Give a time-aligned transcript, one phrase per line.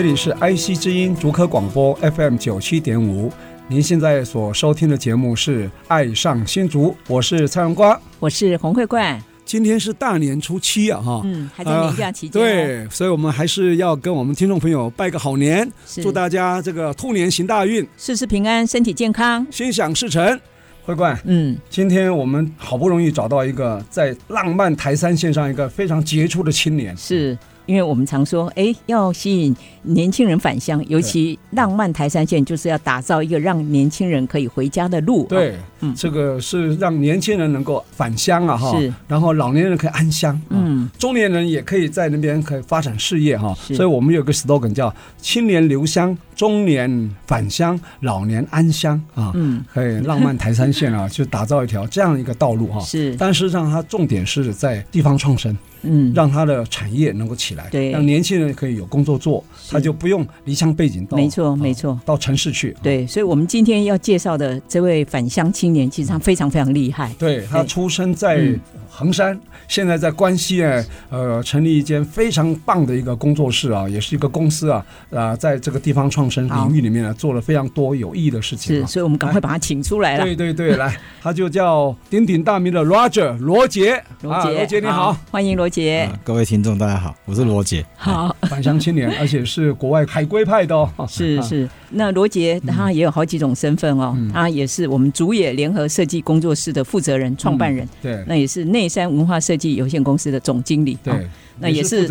[0.00, 3.30] 这里是 IC 之音竹科广播 FM 九七点五，
[3.68, 9.22] 您现在所收听的节目是《爱上新竹》，我是蔡荣光，我是洪慧冠。
[9.44, 20.40] 今天是大年初七啊，哈，嗯，还在年假期间，呃，对，所以我们还是要跟我们听众朋友拜个好年，祝大家这个兔年行大运，事事平安，身体健康，心想事成。
[20.82, 27.36] 慧冠，嗯，今天我们好不容易找到一个在浪漫台山线上一个非常杰出的青年，是。
[27.70, 35.24] 因为我们常说，哎，要吸引年轻人返乡，尤其浪漫台山线，就是要打造一个让年轻人可以回家的路。
[35.28, 43.56] 对，嗯，这个是让年轻人能够返乡啊，哈，是，然后老年人可以安乡，嗯，中年人也可以在那边可以发展事业哈。
[43.60, 52.80] 所以我们有个 slogan 叫“青年留乡，中年返乡，老年安乡”啊，嗯，可以浪漫台山线啊， 去打造一条这样一个道路哈。
[52.80, 55.54] 是，但事实上它重点是在地方创生。
[55.82, 62.76] 嗯，让它的产业能够起来，对，让年轻人可以有工作做，他就不用离乡背井到，没错没错，到城市去。
[62.82, 67.10] 对，所以我们今天要介绍的这位返乡青年，其实他非常非常厉害。
[67.18, 68.54] 对，他出生在
[68.90, 78.76] 横山，现在在关西呢，呃，成立一间非常棒的一个工作室啊，也是一个公司啊，啊，在这个地方创生领域里面呢，做了非常多有意义的事情。
[78.76, 80.24] 是，所以我们赶快把他请出来了。
[80.24, 86.40] 对对对，来，他就叫鼎鼎大名的 Roger 罗杰，罗杰，罗杰你好，欢迎罗杰，各位。
[86.50, 90.90] 听众大家好，我是罗杰，好返乡青年，而且是国外海归派的哦。
[91.08, 101.28] 是 是，那罗杰他也有好几种身份哦，嗯、他也是我们竹野联合设计工作室的负责人、创办人，嗯、对，那也是内山文化设计有限公司的总经理，对。
[101.60, 102.08] 哦那也是，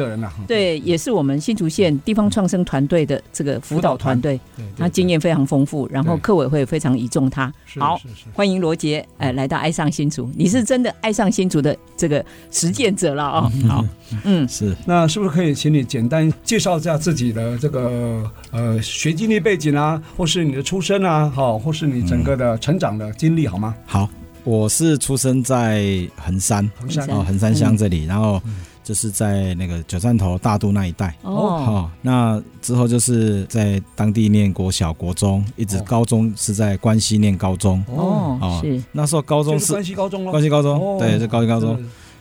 [0.47, 4.39] 对，也是我们新竹县地方创生团队的这个辅导团队，
[4.77, 7.51] 他经验非常丰富，然后客委会非常倚重他。
[7.79, 7.99] 好，
[8.31, 13.51] 欢迎罗杰，哎，来到爱上新竹，你是真的爱上新竹的这个实践者了啊！
[13.67, 13.85] 好，
[14.23, 23.75] 嗯，是，那是不是可以请你简单介绍一下自己的这个呃学经历背景啊，或是你的出身啊，好，或是你整个的成长的经历好吗？
[23.87, 24.07] 好，
[24.43, 28.39] 我是出生在横山，横山哦，横山乡这里，然后。
[28.89, 31.15] 就是在那个九站头大肚那一带。
[31.21, 37.85] 哦，好，那之后就是在当地念国小、国中，一直高中是在关西念高中。
[37.85, 38.83] 哦，是。
[38.91, 41.79] 那时候高中是关西高中咯，关西高中，对，是关西高中。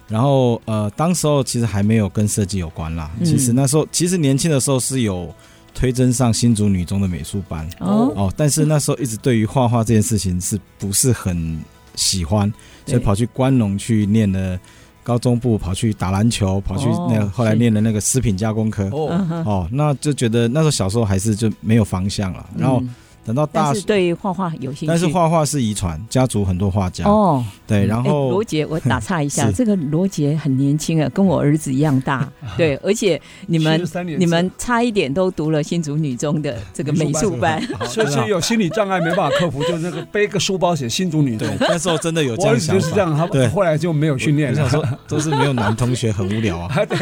[0.08, 5.34] 然后呃，当时候其实还没有跟设计有关啦，其实那时候其实年轻的时候是有
[5.72, 7.66] 推甄上新竹女中的美术班。
[7.80, 8.12] 哦。
[8.14, 11.58] 哦，但是那时候一直对于画画这件事情是不是很
[11.94, 12.52] 喜欢，
[12.84, 14.60] 所以跑去关农去念了。
[15.08, 18.84] 高中部跑去打篮球，跑去那个后来念的那个食品加工科。
[18.92, 22.82] 哦，哦，那就觉得那时候小时候还是就没有方向了，然后。
[23.28, 27.44] 等到大，是对画画有兴趣，但是画画是遗传，家族很多画家哦。
[27.66, 32.26] 对，然后罗杰，我打岔一下， 这个罗杰很年轻啊，跟我儿子一样大。
[32.56, 33.86] 对，而且你们
[34.18, 41.46] 你们差一点都读了新竹女中的 这个美术班，所以有心理障碍没办法克服，就那个背个书包写新竹女中。
[41.60, 43.14] 那时候真的有这样想法，就是这样。
[43.14, 46.74] 他对，后来就没有训练了，说都是没有男同学很无聊啊。
[46.86, 46.98] 对，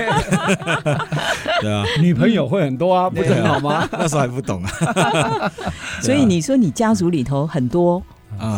[1.60, 3.88] 对啊，女朋友会很多啊，不是很好吗？
[3.92, 5.52] 那时候还不懂啊。
[6.00, 8.02] 所以你说你家族里头很多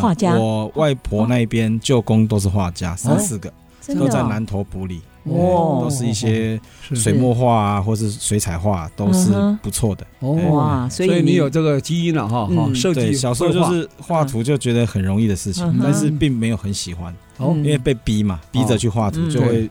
[0.01, 3.51] 画家，我外婆那边舅公都是画家，三四个
[3.87, 9.31] 都在南头埔里，哦，都是一些水墨画啊，或是水彩画，都是
[9.61, 10.05] 不错的。
[10.27, 19.69] 哇，所以你有这个基因了哈，设计小时候就是画图就觉得很容易的事情，但是并没有很喜欢，因为被逼嘛，逼着去画图就会。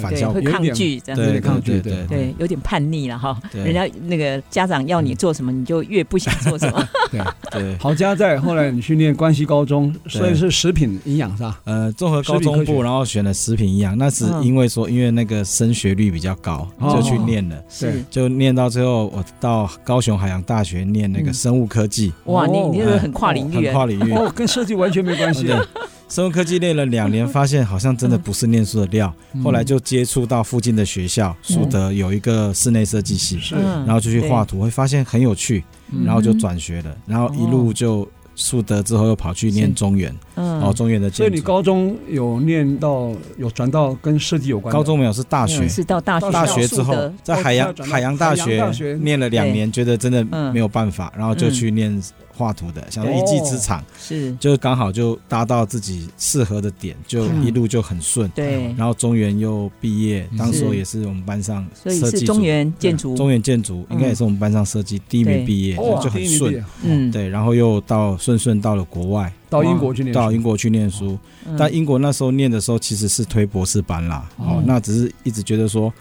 [0.00, 3.38] 反对，会抗拒这样子，对抗拒，对对，有点叛逆了哈。
[3.52, 6.88] 人家那个家长要你做什么，你就越不想做什么。
[7.10, 7.76] 对对。
[7.78, 11.60] 好家在后来你去念关西高中，所以是食品营养是吧？
[11.64, 17.62] 呃，综合高中部，然后选了食品营养，那是因为说因为那个升学率比较高，就去念了。
[17.68, 18.02] 是。
[18.10, 22.12] 就念到最后，我到高雄海洋大学念那个生物科技。
[22.24, 25.48] 哇，你你这个很跨领域，很跨领域哦，跟设计完全没关系。
[26.12, 29.10] 生物科技练了两年，发现好像真的不是念书的料。
[29.42, 33.40] 后来就接触到附近的学校，树德有一个室内设计系，
[33.86, 35.64] 然后就去画图，会发现很有趣，
[36.04, 38.06] 然后就转学了，然后一路就。
[38.34, 41.10] 树德之后又跑去念中原，嗯，哦，中原的。
[41.10, 44.72] 所以你高中有念到有转到跟设计有关？
[44.72, 46.30] 高中没有，是大学，是到大学。
[46.30, 52.02] 大学之后，在海洋海洋大学念了两年，觉得真的没有办法，然后就去念。
[52.36, 54.34] 画图的，想一技之长，是。
[54.36, 58.28] 就刚好就搭到自己适合的点，就一路就很顺。
[58.30, 66.64] 对，然后中原又毕业，当时也是我们班上设计，所以是中原建筑，中原建筑应该也是我们班上设计第一名毕业，就很顺。
[66.82, 71.18] 嗯，对，然后又到顺顺到了国外，到英国去念，到英国去念书。
[71.58, 75.92] 但英国那时候念的时候其实是推博士班啦，哦，那只是一直觉得说。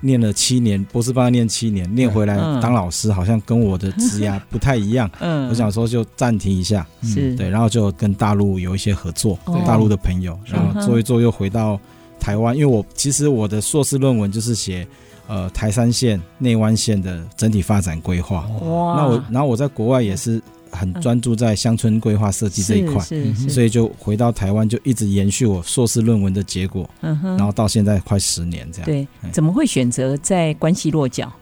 [0.00, 5.10] 念了七年博士班，念七年，念回来当老师，好像跟我的职涯 不太一样。
[5.20, 7.34] 嗯，我想说就暂停一下，是。
[7.36, 11.78] 对，然后就跟大陆有一些合作，大陆的朋友，然后做一做又回到
[12.18, 14.86] 台湾，因为我其实我的硕士论文就是写
[15.26, 18.46] 呃台三线内湾线的整体发展规划。
[18.62, 20.42] 哇，那我然后我在国外也是。
[20.70, 23.04] 很专注在乡村规划设计这一块，
[23.48, 28.86] 所以就回到台湾，就一直延续我硕士论文的结果，然后到现在快十年这样。
[28.86, 31.32] 对，怎么会选择在关西落脚？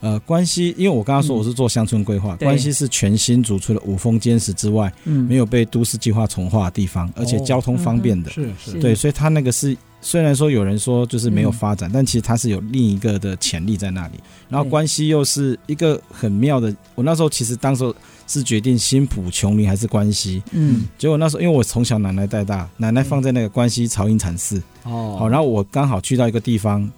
[0.00, 14.20] 呃，关西，因为我刚刚说我是做乡村规划，关西是全新竹除了五峰坚石之外，没有被都市计划重划的地方，而且交通方便的，是是，对，所以它那个是虽然说有人说就是没有发展，但其实它是有另一个的潜力在那里。
[14.48, 17.92] 然后关西又是一个很妙的，我那时候其实当时。
[18.26, 20.42] 是决定新浦、琼林还是关西？
[20.52, 26.90] 嗯，结果那时候因为我从小奶奶带大，奶奶放在那个关西朝音禅寺哦，好，然后我刚好去到一个地方，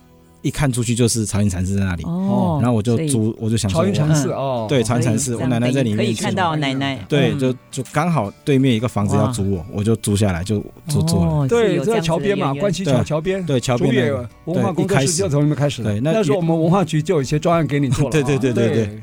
[0.46, 2.04] 一看出去就是朝云禅寺在那里。
[2.04, 14.14] 哦，然后我就租，我就想说朝云禅寺哦，对，朝云禅寺，我奶奶在里面可以看到奶奶，对，就就刚好对面一个房子要租我，我就租下来就租租了，对，在桥边嘛，关西桥桥边，对，桥边
[14.44, 18.68] 文化工作室就从那边开始，对，那时候我们文化局就有一些专案给你做了，对对对对。
[18.68, 19.00] 对。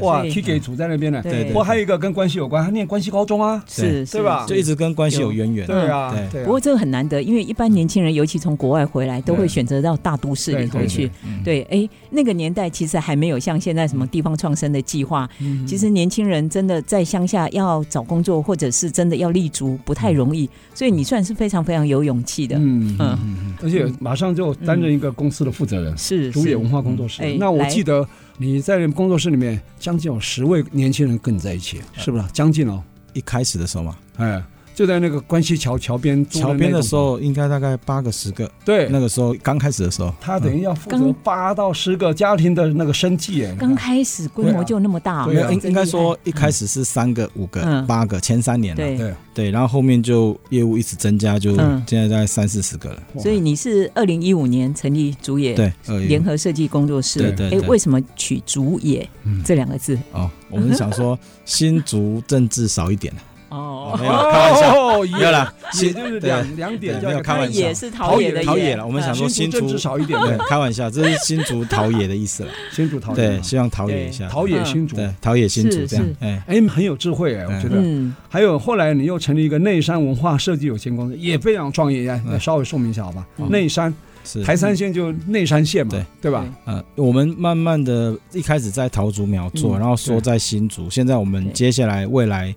[0.00, 1.20] 哇，K 给组在那边呢。
[1.22, 4.44] 对，不过还有一个跟关系有关，他念关系高中啊，是，对吧？
[4.46, 5.66] 就一直跟关系有渊源。
[5.66, 6.44] 对啊，对。
[6.44, 11.10] 不过这个很难得，因为一般年轻人，尤其从国外回来，都会选择到大都市里头去。
[11.44, 15.28] 对，哎，那个年代其实还没有像现在什么地方创生的计划。
[15.66, 20.48] 其实年轻人真的在乡下要找工作，或者是真的要立足，不太容易。
[20.74, 22.56] 所以你算是非常非常有勇气的。
[22.58, 27.22] 嗯嗯，而且马上就担任一个公司的负责人，是竹野文化工作室。
[27.38, 28.06] 那我记得。
[28.42, 32.24] 你在工作室里面，将近有十位年轻人跟你在一起，是不是？
[32.32, 34.42] 将近哦，一开始的时候嘛，哎。
[34.74, 38.50] 就在那个关西桥桥边，桥边的时候应该大概八个十个。
[38.64, 43.44] 对，那个时候刚开始的时候，他等于要负责八到十个家庭的那个生计。
[43.44, 45.26] 哎，刚开始规模就那么大。
[45.26, 48.76] 没有，应应该说一开始是三个、五个、八个，前三年了。
[48.76, 51.54] 对对，然后后面就业务一直增加，就
[51.86, 53.02] 现在大概三四十个了。
[53.18, 55.72] 所以你是二零一五年成立竹野对
[56.06, 57.18] 联合设计工作室。
[57.18, 57.58] 对对。
[57.58, 59.08] 哎，为什么取竹野
[59.44, 59.98] 这两个字？
[60.12, 63.12] 哦，我们想说新竹政治少一点。
[63.52, 68.86] 哦，没有开玩笑，没有啦，也就是两两点，没有开玩笑，也是陶冶的陶冶了。
[68.86, 72.50] 我们想说新竹少一点，对，开玩笑，这是新竹陶冶的意思了。
[72.72, 76.06] 新竹陶冶，对，希望陶冶一下，陶冶新竹，对，陶冶新竹这样。
[76.20, 77.82] 哎哎，很有智慧哎，我觉得。
[78.30, 82.04] 还有后来你又成立一个内山文化设计有限公司，也非常创业。
[82.04, 83.26] 呀稍微说明一下好吧？
[83.50, 83.92] 内山
[84.24, 86.46] 是台山县就内山县嘛，对对吧？
[86.66, 92.54] 嗯，我们慢慢的一开始在桃竹苗做，然后说在新竹，现在我们接下来未来。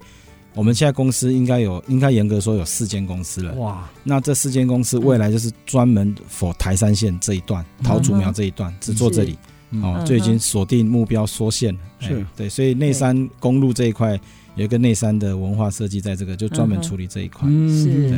[0.56, 3.54] 我们现在公司应该有，应该严格说有四间公司了。
[3.56, 3.88] 哇！
[4.04, 9.38] 那这四间公司未来就是专门 for 台山线这一段，桃竹苗这一段，只做这里，
[9.84, 11.80] 哦，就已经锁定目标缩线了。
[12.00, 14.20] 是，对，所以内山公路这一块。
[14.56, 17.70] 有一个内山的文化设计，在这个就专门处理这一块，嗯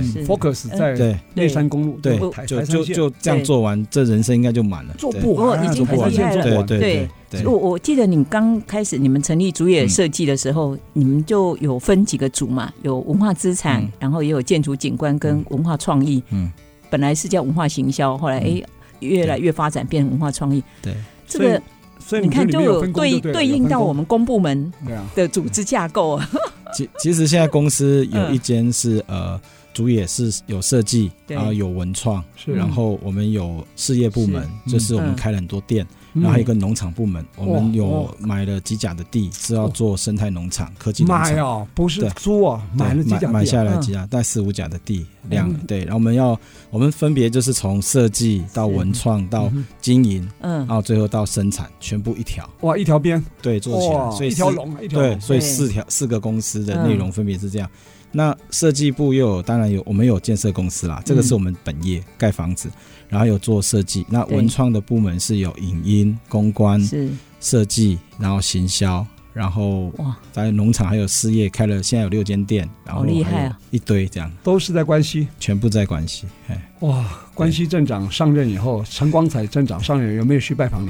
[0.04, 1.18] 是 focus 在对。
[1.34, 6.64] 内山公路，对，就就就这样做完，这人生应该就满了，做不完，已经很厉害了。
[6.64, 16.24] 对对对，我我记得你刚开始你们成立竹野设计的时候，你们就有分几个组嘛，有文化资产，然后也有建筑景观跟文化创意。
[16.30, 16.52] 嗯，
[16.90, 18.62] 本来是叫文化行销，后来哎
[19.00, 20.64] 越来越发展变成文化创意。
[20.82, 20.94] 对，
[21.28, 21.62] 这个。
[22.00, 24.72] 所以你看，就有对对应到我们公部门
[25.16, 26.30] 的组织架构啊。
[26.76, 29.40] 其其实现在公司有一间是呃，
[29.74, 35.88] 主也是有设计，然后有文创，然后我们有事业部门，就是我们开了很多店。
[36.14, 41.24] 然后还有一个农场部门，我们有买了几甲的地，是要做生态农场、科技农场。
[41.24, 45.80] 买哦，不是租啊，买了几甲，买下来几甲，带四五甲的地，量对。
[45.80, 52.50] 然后我们要，我们分别就是从设计到文创到经营，嗯，然后最后到生产，全部一条。
[52.62, 57.70] 哇，一条边，对，做起来，所以一条龙，对，所以四条四个公司的内容分别是这样。
[58.10, 62.70] 那设计部又有，当然有，我们有建设公司啦，这个是我们本业盖房子，
[63.10, 64.06] 然后有做设计。
[64.10, 67.10] 那文创的部门是有影音、公关、是。
[67.40, 69.06] 设计，然后行销。
[69.34, 76.26] 然后哇，在农场还有事业开了，现在有六间店，然后厉害啊，一堆这样，都是在关西，全部在关西。
[76.48, 80.90] 哎，哇，关西镇长上任以后，陈光彩镇长上任有没有去拜访你？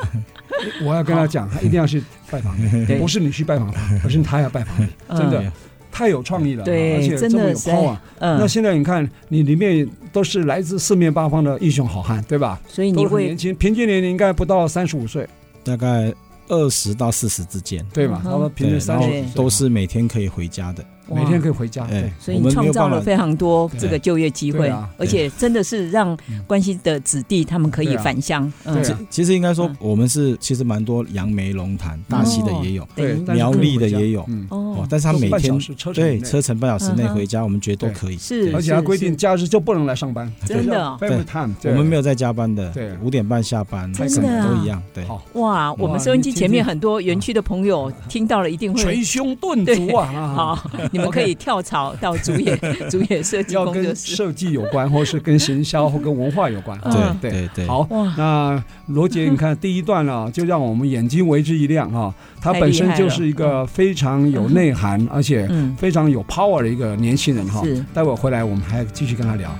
[0.82, 5.52] 我要跟他讲，他一定要去拜访你，不是你去拜访他， 而是他要拜访你，真的
[5.94, 7.96] 太有创意了，对，而且这么有 power。
[8.18, 12.60] 那现在你看，你里面都是来自四面八方的英雄好汉，对吧？
[12.66, 15.26] 所以你会年轻，平均年龄应该不到三十五岁，
[15.62, 16.12] 大概。
[16.46, 18.20] 二十到四十之间，对嘛？
[18.22, 20.84] 然后平均三十，都是每天可以回家的。
[21.06, 28.50] 每天可以回家，对，所以你创造了非常多这个就业机会，而且真的是让关西的子弟他们可以返乡。
[28.64, 35.58] 对，其实应该说我们是其实蛮多杨梅龙潭大溪的也有，对，苗栗的也有，哦，但是他每天
[35.92, 38.16] 对车程半小时内回家，我们觉得都可以。
[38.16, 40.96] 是，而且他规定假日就不能来上班，真的。
[41.60, 44.82] 对，我们没有在加班的，对，五点半下班，真的都一样。
[44.94, 50.06] 对，哇，我们收音机前面很多园区的朋友听到了一定会捶胸顿足啊！
[50.34, 50.70] 好。
[50.94, 52.56] 你们可以跳槽到主演
[52.88, 56.78] 主演设计工作室，设计有关，或是跟行销或跟文化有关。
[57.20, 57.66] 对对对。
[57.66, 57.84] 好，
[58.16, 62.14] 那罗杰，你看第一段啊，就让我们眼睛为之一亮哈。
[62.40, 67.60] 他本身就是一个非常有内涵，而且非常有 power 的一个年轻人哈。
[67.64, 67.84] 是。
[67.92, 69.50] 待会回来我们还继续跟他聊。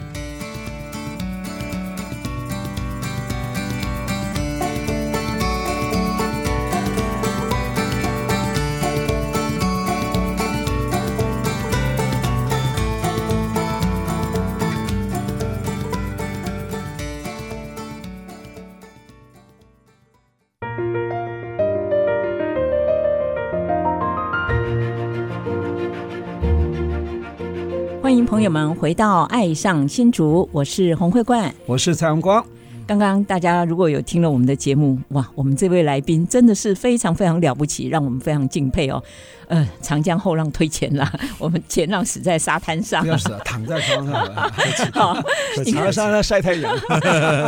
[28.26, 32.45] 朋友们，回到爱上新竹，我是洪慧冠，我是蔡荣光。
[32.87, 39.02] 刚刚大家如果有听了我们的节目，哇，我们这位来宾真的是非常非常了不起，让我们非常敬佩哦。
[39.47, 44.35] 呃，长江后浪推前浪， 我们前浪死在沙滩上，要死躺在床上
[44.93, 45.16] 好，
[45.64, 46.75] 你看沙滩晒太阳。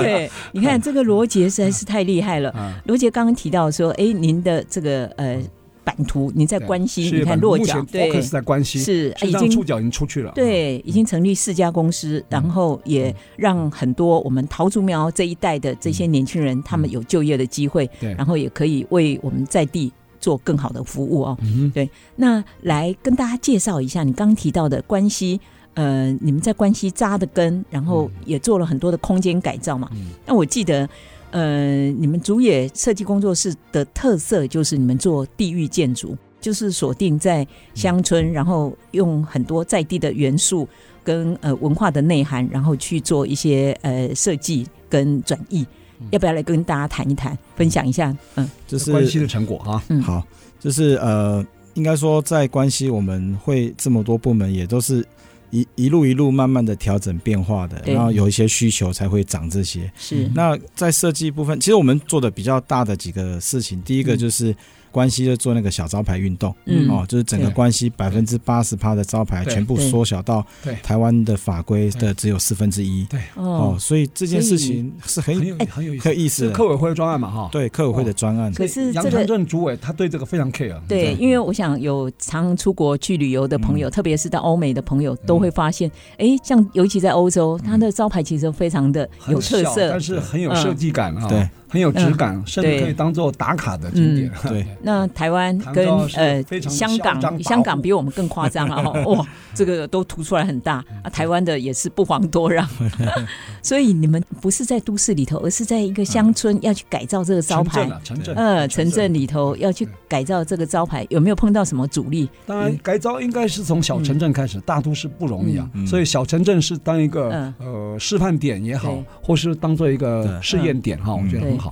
[0.01, 2.55] 对，你看这个罗杰实在是太厉害了。
[2.85, 5.39] 罗杰刚刚提到说，哎，您的这个呃。
[5.87, 21.39] 版图，你在关西，你看落脚，对，是在关西，是已经触角已经出去了，对，已经成立四家公司，然后也让很多我们桃竹苗这一代的这些年轻人，他们有就业的机会，对，然后也可以为我们在地做更好的服务哦。
[21.73, 25.41] 对，那来跟大家介绍一下，你刚刚提到的关西，
[25.75, 29.89] 呃，你们在关西扎的根，然后也做了很多的空间改造嘛。
[30.27, 30.89] 那我记得。
[31.31, 40.67] 呃，你们竹野设计工作室的特色就是你们做地域建筑，就是锁定在乡村，然后用很多在地的元素
[41.05, 45.67] 跟呃文化的内涵，然后去做一些呃设计跟转译。
[46.11, 48.17] 要不要来跟大家谈一谈，分享一下？
[48.37, 49.83] 嗯，这是关系的成果哈。
[49.89, 50.23] 嗯，好，
[50.61, 55.07] 就是呃，应该说在关系我们会这么多部门，也都是。
[55.51, 59.91] 一一路一路慢慢的调整变化的，然后有一些需求才会长这些。
[59.97, 64.55] 是，那在设计部分，其实我们做的比较大的几个事情，第一个就是。
[64.97, 66.89] 关西就做那个小招牌运动，嗯。
[66.89, 70.43] 哦，就是整个关西百分之八十趴的招牌全部缩小到
[70.83, 73.21] 台湾的法规的只有四分之一，对。
[73.35, 76.49] 哦，所以这件事情是很很有很有意思。
[76.49, 76.53] 的。
[76.53, 78.51] 客委会的专案嘛，哈，对，客委会的专案。
[78.55, 80.81] 可是杨长正主委他对这个非常 care。
[80.89, 91.29] 对，因为我想有常出国去旅游的朋友，特别是到欧美的朋友，都会发现，哎，像尤其在欧洲，它的招牌其实非常的有特色，但是很有设计感啊。
[91.29, 91.47] 对。
[91.77, 94.33] 很有质感，甚至可以当做打卡的景点。
[94.49, 98.81] 对，那台湾跟呃香港，香港比我们更夸张啊！
[99.05, 101.11] 哇， 这个都突出来很大啊！
[101.11, 102.67] 台湾的也是不遑多让。
[103.61, 107.87] 所以你们不是在都市里头，而是在一个乡村要去改造这个招牌。
[108.03, 112.27] 城镇，呃，城镇里头要去改造这个招牌，有没有碰到什么阻力？
[112.47, 115.69] 当然，改造应该是从小城镇开始，大都市不容易啊。
[115.87, 121.57] 所以小城镇是当一个呃示范点也好，或是当做一个试验点哈，我觉得很。
[121.59, 121.66] 好，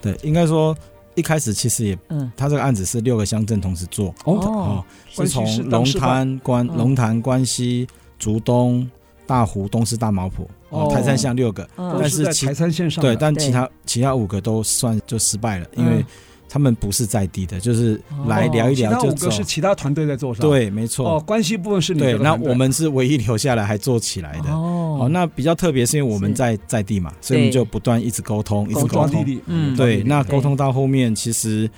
[0.00, 0.76] 对，应该说
[1.14, 7.86] 一开始其实也，嗯，他这个案子是六个乡镇同时做，哦，是从龙潭关、龙潭关西、
[8.18, 8.88] 竹东、
[9.26, 16.04] 大湖、东势、大茅埔，哦，台山乡六个，但是台山线上，对，但其他其他五个都算就失败了，因为。
[16.48, 19.16] 他们不是在地的，就是来聊一聊就走。
[19.16, 21.16] 其他五个是其他团队在做，对，没错。
[21.16, 24.50] 哦，关系部分是你对，那我们是唯一留下来还做起来的。
[24.50, 29.24] 哦，那比较特别是因为我们在在地嘛，所以我们就不断一直沟通，一直沟通。
[29.46, 30.02] 嗯，对。
[30.02, 31.68] 那沟通到后面，其实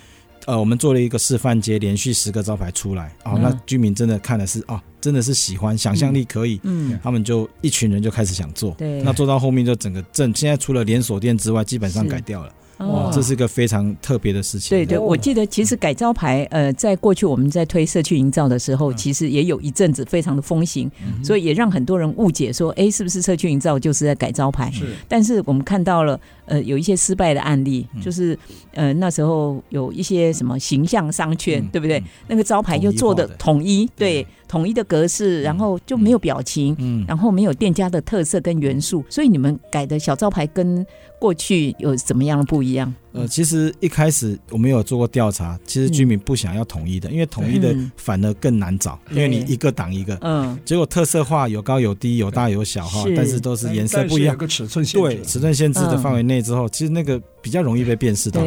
[0.46, 12.52] 呃，我们做了一个示范街，连续十个招牌出来，哦，那居民真的看的是哦，真的是喜欢，想象力可以，嗯，他们就一群人就开始想做，对，那做到后面就整个镇，现在除了连锁店之外，基本上改掉了。
[12.78, 14.76] 哇，这是一个非常特别的事情。
[14.76, 20.90] 对对，我记得其实改招牌，呃，在过去我们在推社区营造的时候，其实也有一阵子非常的风行，
[21.22, 24.70] 所以也让很多人误解说，哎，是不是社区营造就是在改招牌？
[24.70, 24.86] 是。
[25.08, 26.18] 但是我们看到了，
[26.48, 28.36] 呃，有一些失败的案例，就是
[28.74, 32.02] 呃那时候有一些什么形象商圈，对不对？
[32.26, 34.26] 那个招牌就做的统一，对。
[34.48, 40.82] 统一的格式，然后就没有表情，嗯，然后没有店家的特色跟元素，所以你们改的小招牌跟
[41.20, 42.90] 过去有怎么样的不一样？
[43.12, 58.42] 呃，其实一开始我们有做过调查，其实居民不想要统一的，因为统一的反而更难找，因为你一个挡一个，嗯，结果特色化有高有低，有大有小哈，但是都是颜色不一样，个尺寸限制，对，尺寸限制的范围内之后，其实那个比较容易被辨识到，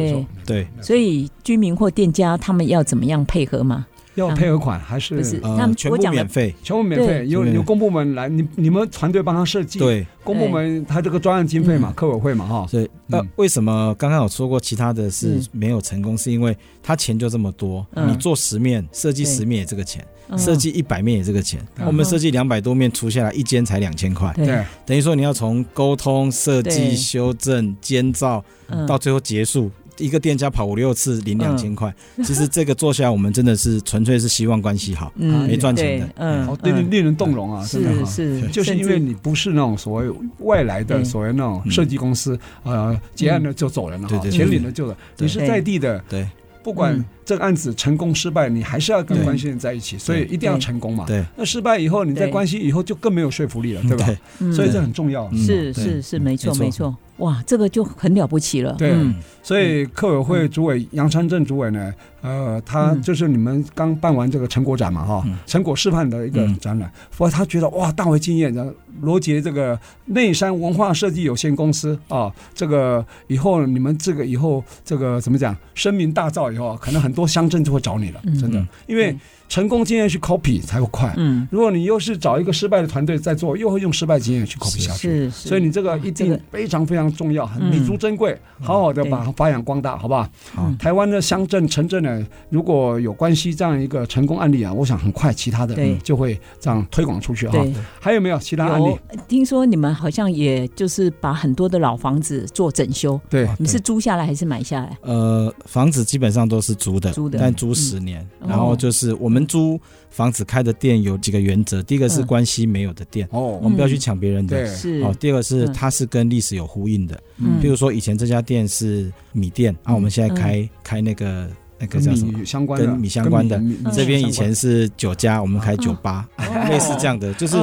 [0.46, 3.86] 对，所以居民或店家他们要怎么样配合吗？
[4.14, 5.40] 要配合款还是？
[5.40, 9.78] 他们全部免费，全部免费，由由公部门来，你你们团队帮他设计。
[9.78, 12.66] 对，公部门他这个专案经费嘛，客委会嘛，哈。
[12.70, 16.16] 对，那为什么刚刚有说过其他的是没有成功？
[16.16, 21.60] 是因为他钱就这么多，你做十面设计十面也这个钱，设计一百面也这个钱。
[21.86, 24.32] 我们设计两百多面出下来，一间才两千块。
[24.34, 28.44] 对，等于说你要从沟通、设计、修正、监造
[28.86, 29.70] 到最后结束。
[29.98, 31.94] 一个店家跑五六次领两千块，
[32.24, 46.26] 其实这个做下来，我们真的是纯粹是希望关系好，没赚钱的，嗯，好令令人动容啊，真的是，就是因为你不是那种所谓外来的所谓那种设计公司，呃，结案了就走人了，对对，钱领了就走，你是在地的，对。
[46.64, 51.04] 不管这个案子成功失败，你还是要跟关系人在一起，所以一定要成功嘛。
[51.08, 54.06] 对，那失败以后，你在关系以后就更没有说服力了，对吧？
[54.54, 55.28] 所以这很重要。
[55.32, 56.54] 是是是，没错。
[56.54, 56.96] 没错。
[57.18, 58.74] 哇，这个就很了不起了。
[58.78, 58.94] 对，
[59.42, 68.72] 所以客委会主委杨山镇主委呢，呃，他就是你们刚办完这个成果展嘛，哈，成果示范的一个展览，不过他觉得哇，大为惊艳，然后。
[69.00, 79.16] 罗杰这个内山文化设计有限公司啊，这个以后你们这个以后这个怎么讲，声名大噪以后，可能很多乡镇就会找你了，真的，因为。
[79.48, 81.12] 成功经验去 copy 才会快。
[81.16, 85.28] 嗯，如果你又是找一个失败的团队在做，又会用失败经验去 copy 下去。
[85.28, 88.38] 是，所以你这个一定非常非常重要，很弥足珍贵。
[88.60, 90.26] 好好的把它发扬光大，好不好？
[90.54, 90.72] 好。
[90.78, 97.62] 台湾的乡镇、城镇呢，如果有关系这样一个成功案例啊，我想很快其他的就会这样推广出去哈。
[98.00, 98.96] 还有没有其他案例？
[99.28, 103.20] 听说你们好像也就是把很多的老房子做整修。
[103.28, 103.46] 对。
[103.58, 104.96] 你是租下来还是买下来？
[105.02, 108.26] 呃，房子基本上都是租的，租的，但租十年。
[108.40, 109.41] 然后就是我们。
[109.46, 115.00] 租房子开的店有几个原则，第一个是关系没有的店，哦，我们不要去抢别人的，是。
[115.02, 115.14] 哦。
[115.18, 122.32] 第二个是它是跟历史有呼应的，嗯，比如说以前这家店是米店，啊，我们现在开开那个那个叫什么？
[122.76, 123.60] 跟米相关的，
[123.92, 126.28] 这边以前是酒家，我们开酒吧，
[126.68, 127.56] 类似这样的，就是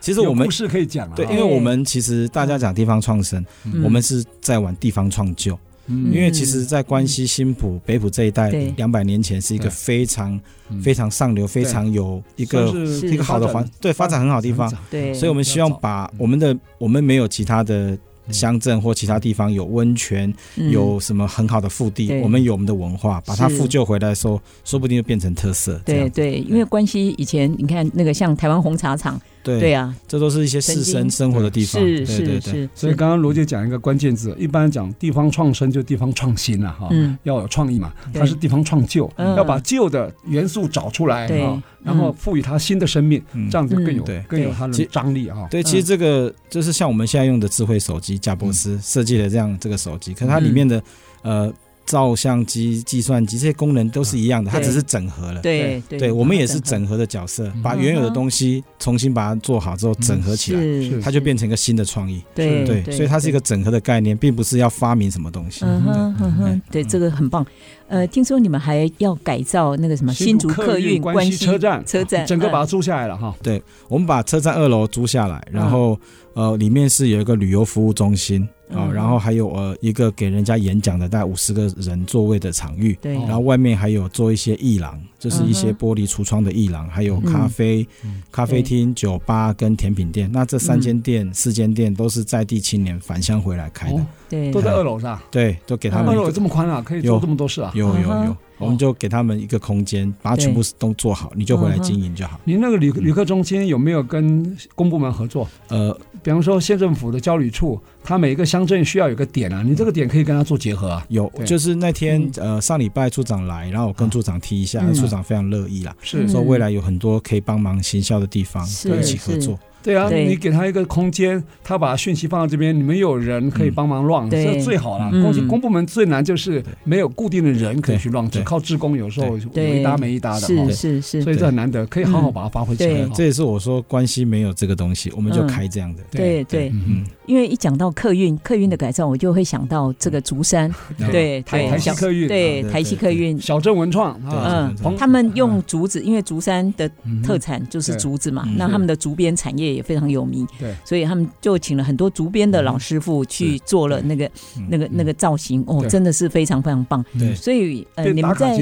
[0.00, 3.44] 其实我们故事可以讲，对，因为我们其实大家讲地方创生，
[3.82, 5.58] 我们是在玩地方创旧。
[5.88, 10.40] 因为其实，在关西新浦、北浦这一带，两百年前是一个非常
[10.82, 12.72] 非常上流、非常有一个
[13.02, 14.72] 一个好的环，对发展很好的地方。
[14.90, 17.96] 对，所以我们希望把我们的我们没有其他的
[18.30, 25.80] 乡镇或其他地方有温泉，有什么很好的腹地，我们有我们的文化，把它复旧回来的时候，说不定就变成特色。
[25.84, 29.20] 对对，因为关西以前你看那个像台湾红茶厂。
[29.46, 31.80] 对对啊，这都是一些士绅生活的地方。
[31.80, 32.68] 是是是。
[32.74, 36.88] 所以刚刚罗杰讲一个关键字，一般讲地方创生就地方创新了哈，
[37.22, 37.92] 要有创意嘛。
[38.12, 45.46] 它是地方创旧，要把旧的元素找出来啊，然后赋予它新的生命，这样子更有更有它的张力啊。
[45.50, 50.82] 对，其实这个就是像我们现在用的智慧手机，贾博斯设计的这样这个手机，可是它里面的
[51.22, 51.52] 呃。
[51.86, 55.40] 照相机、计算机这些功能都是一样的，它只是整合了。
[55.40, 62.22] 对对，我们也是整合的角色，把原有的东西重新把它做好之后整合起来，它就变成一个新的创意。
[62.34, 65.64] 对对，所以它是一个整合的概念，并不是要发明什么东西。
[65.64, 67.46] 嗯哼嗯哼，对，这个很棒。
[67.88, 73.34] 呃，听说你们还要改造那个什么新竹客运关系车站，车站整个把它租下来了哈。
[73.42, 75.98] 对，我们把车站二楼租下来，然后
[76.34, 78.48] 呃，里面是有一个旅游服务中心。
[78.74, 87.86] 啊，然后还有呃一个给人家演讲的大概五十个人座位的场域，对，然后外面还有做一些艺廊，就是一些玻璃橱窗的艺廊，还有咖啡、
[88.32, 90.28] 咖啡厅、酒吧跟甜品店。
[90.32, 94.04] 那这三间店、四间店都是在地青年返乡回来开的。
[94.28, 95.22] 对，都在二楼是吧？
[95.30, 96.08] 对，都给他们。
[96.08, 97.70] 二楼有这么宽啊，可以做这么多事啊？
[97.74, 102.40] 有有有，我们就给他们一个空间，把它全部都做好，你就回来经营就好。
[102.44, 105.48] 您那个旅旅客中心有没有跟公部门合作？
[105.68, 111.04] 呃，比方说县政府的交旅处，它每一个乡镇需要有个点啊，你这个点可以跟他做结合啊。
[111.08, 119.58] 有，就是那天呃上礼拜处长来，然后我跟处长提一下，处长非常乐意啦，是说未来有很多可以帮忙行销的地方，一起合作。
[119.86, 125.08] 对啊，你给他一个空间，他把讯息放到这边，你们有人可以帮忙 run，这最好了。
[125.22, 130.40] 公公部门最难就是没有固定的人可以去 run，只靠志工，有时候有一搭没一搭的。
[130.40, 133.08] 是是是，所以这很难得，可以好好把它发挥起来。
[133.14, 136.02] 这也是我说关系没有这个东西，我们就开这样的。
[136.10, 140.72] 对对，嗯，因为一讲到客运，客运的改造，我就会想到这个竹山，
[141.10, 146.90] 对台台西客运，对台西客运，小镇文创，嗯，他们用竹子，因为竹山的
[147.24, 150.46] 特产就是竹子嘛，那他们的竹编产业也非常有名。
[150.58, 154.30] 对，所以他们就请了很多竹编的老师傅去做了那个、
[154.68, 157.04] 那个、那个造型，哦，真的是非常非常棒。
[157.18, 158.56] 对，所以呃，你们在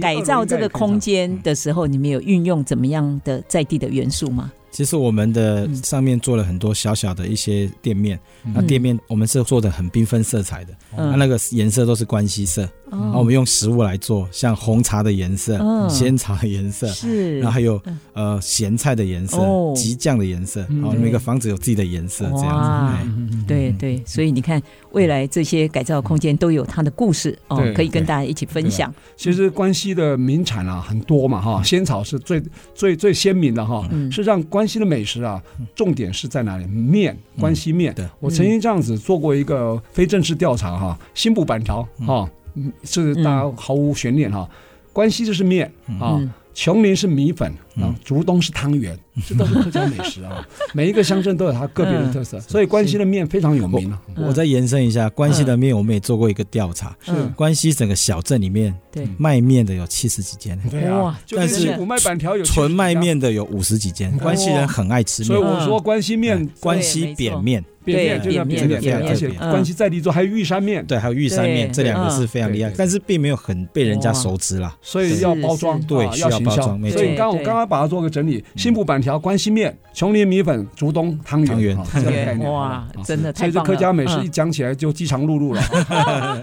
[0.00, 4.50] 改造这个空间的时候，你们有运用怎么样的在地的元素吗？
[4.70, 8.18] 其实我们的上面做了很多小小的一些店面，
[8.54, 19.36] 那店面我们是做的很缤纷色彩的，那那个颜色都是关系色，然后我们用食物来做，像红茶的颜色、仙草的颜色，是，然后还有呃咸菜的颜色、
[19.74, 22.96] 激酱的颜色，然后每个房子有自己的颜色，这样
[23.28, 23.36] 子。
[23.48, 28.94] 对对，所以你看未来这些改造空间都有它的故事哦，可以跟大家一起分享。
[29.16, 32.40] 其实关西的名产啊很多嘛哈，仙草是最
[32.72, 34.60] 最最鲜明的哈，是让关。
[34.60, 35.42] 关西的美食啊，
[35.74, 36.66] 重点是在哪里？
[36.66, 37.94] 面，关西面。
[37.94, 42.30] 对，我曾经这样子做过一个非正式调查哈，新部板条哈，
[42.84, 44.48] 是大家毫无悬念哈，
[44.92, 46.20] 关西就是面啊。
[46.52, 50.46] 琼林是米粉啊，竹东是汤圆，这都是客家美食啊。
[50.74, 53.96] 每一个乡镇都有它个别的特色，所以关西的面非常有名。
[54.16, 57.12] 我再延伸一下，关西的面我们也做过一个调查，是。
[57.36, 59.08] 关西整个小镇里面，对。
[59.18, 64.10] 卖面的有七十几间，对啊，但是卖板条有纯卖面的有五十几间。
[64.18, 67.64] 关西人很爱吃面，所以我说关西面，关西扁面。
[67.82, 76.78] 扁面就叫扁面，而且关西在地做，还有玉山面，对，还有玉山面，这两个是非常厉害，但是并没有很被人家熟知啦，所以要包装，对，需要包装。
[76.90, 83.48] 所以刚我刚刚把它做个整理，新部板条、关西面、琼林米粉、竹东汤圆，这个概念哇，真的太棒了。
[83.48, 85.62] 所以这客家美食一讲起来就饥肠辘辘了。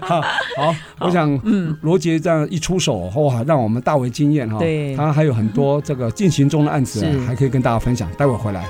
[0.02, 4.58] 好，我想，嗯，罗杰这样一出手，哇，让我们大为惊艳哈。
[4.58, 8.10] 对，他还有很多这个进行中的案子，还可以跟大家分享。
[8.16, 8.64] 待会儿回来。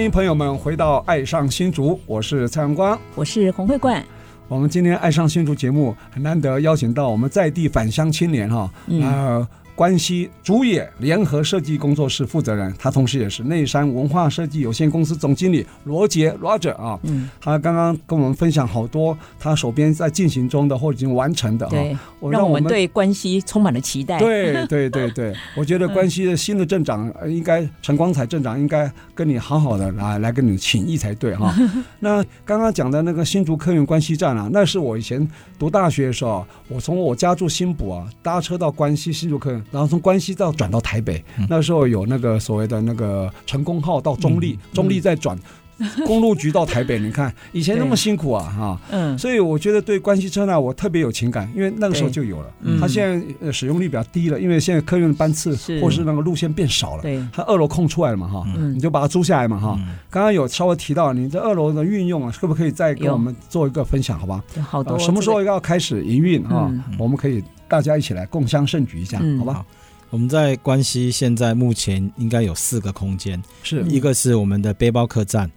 [0.00, 4.02] 欢迎朋友们回到《爱上新竹》，我是蔡阳光，我是洪慧冠。
[4.48, 9.02] 我们今天《爱上新竹》节目很难得邀请到我们在地返乡青年哈，嗯。
[9.02, 9.48] 呃
[9.80, 17.00] 关西竹野联合设计工作室负责人，他同时也是内山文化设计有限公司总经理罗杰 Roger 啊。
[17.04, 21.96] 嗯，他刚刚跟我们分享好多他手边在进行中的或已经完成的啊，对，
[22.30, 24.18] 让我们对关西充满了期待。
[24.18, 31.56] 对对对对，我觉得关西的新的镇长应该陈光彩镇长应该跟你好好的来来跟你请益才对哈。
[32.00, 35.26] 那刚刚讲的那个新竹客运关西站啊，那是我以前
[35.58, 39.64] 读大学的时候，我从我家住新埔啊，搭车到关西新竹客运。
[39.70, 45.38] 然后从关西到转到台北，那时候有那个所谓的那个成功号到中立，中立再转
[46.06, 46.98] 公路局到台北。
[46.98, 52.52] 你看以前那么辛苦啊，哈，嗯，所以我觉得对关西车呢，我特别有情感，因为那个时候就有了。
[52.80, 57.02] 它现在使用率比较低了，因为现在客运班次或是那个路线变少了。
[57.02, 59.78] 对，它二楼空出来了嘛，哈，你就把它租下来嘛，哈。
[60.10, 64.42] 刚刚有稍微提到你这二楼的运用啊，可不可以再给我们做一个分享，好吧？
[64.62, 64.98] 好的。
[64.98, 66.70] 什么时候要开始营运啊？
[66.98, 67.42] 我们可以。
[67.70, 69.64] 大家一起来共襄盛举一下，好吧？
[70.10, 75.48] 我们在关西现在目前应该有四个空间，是一个是我们的背包客栈，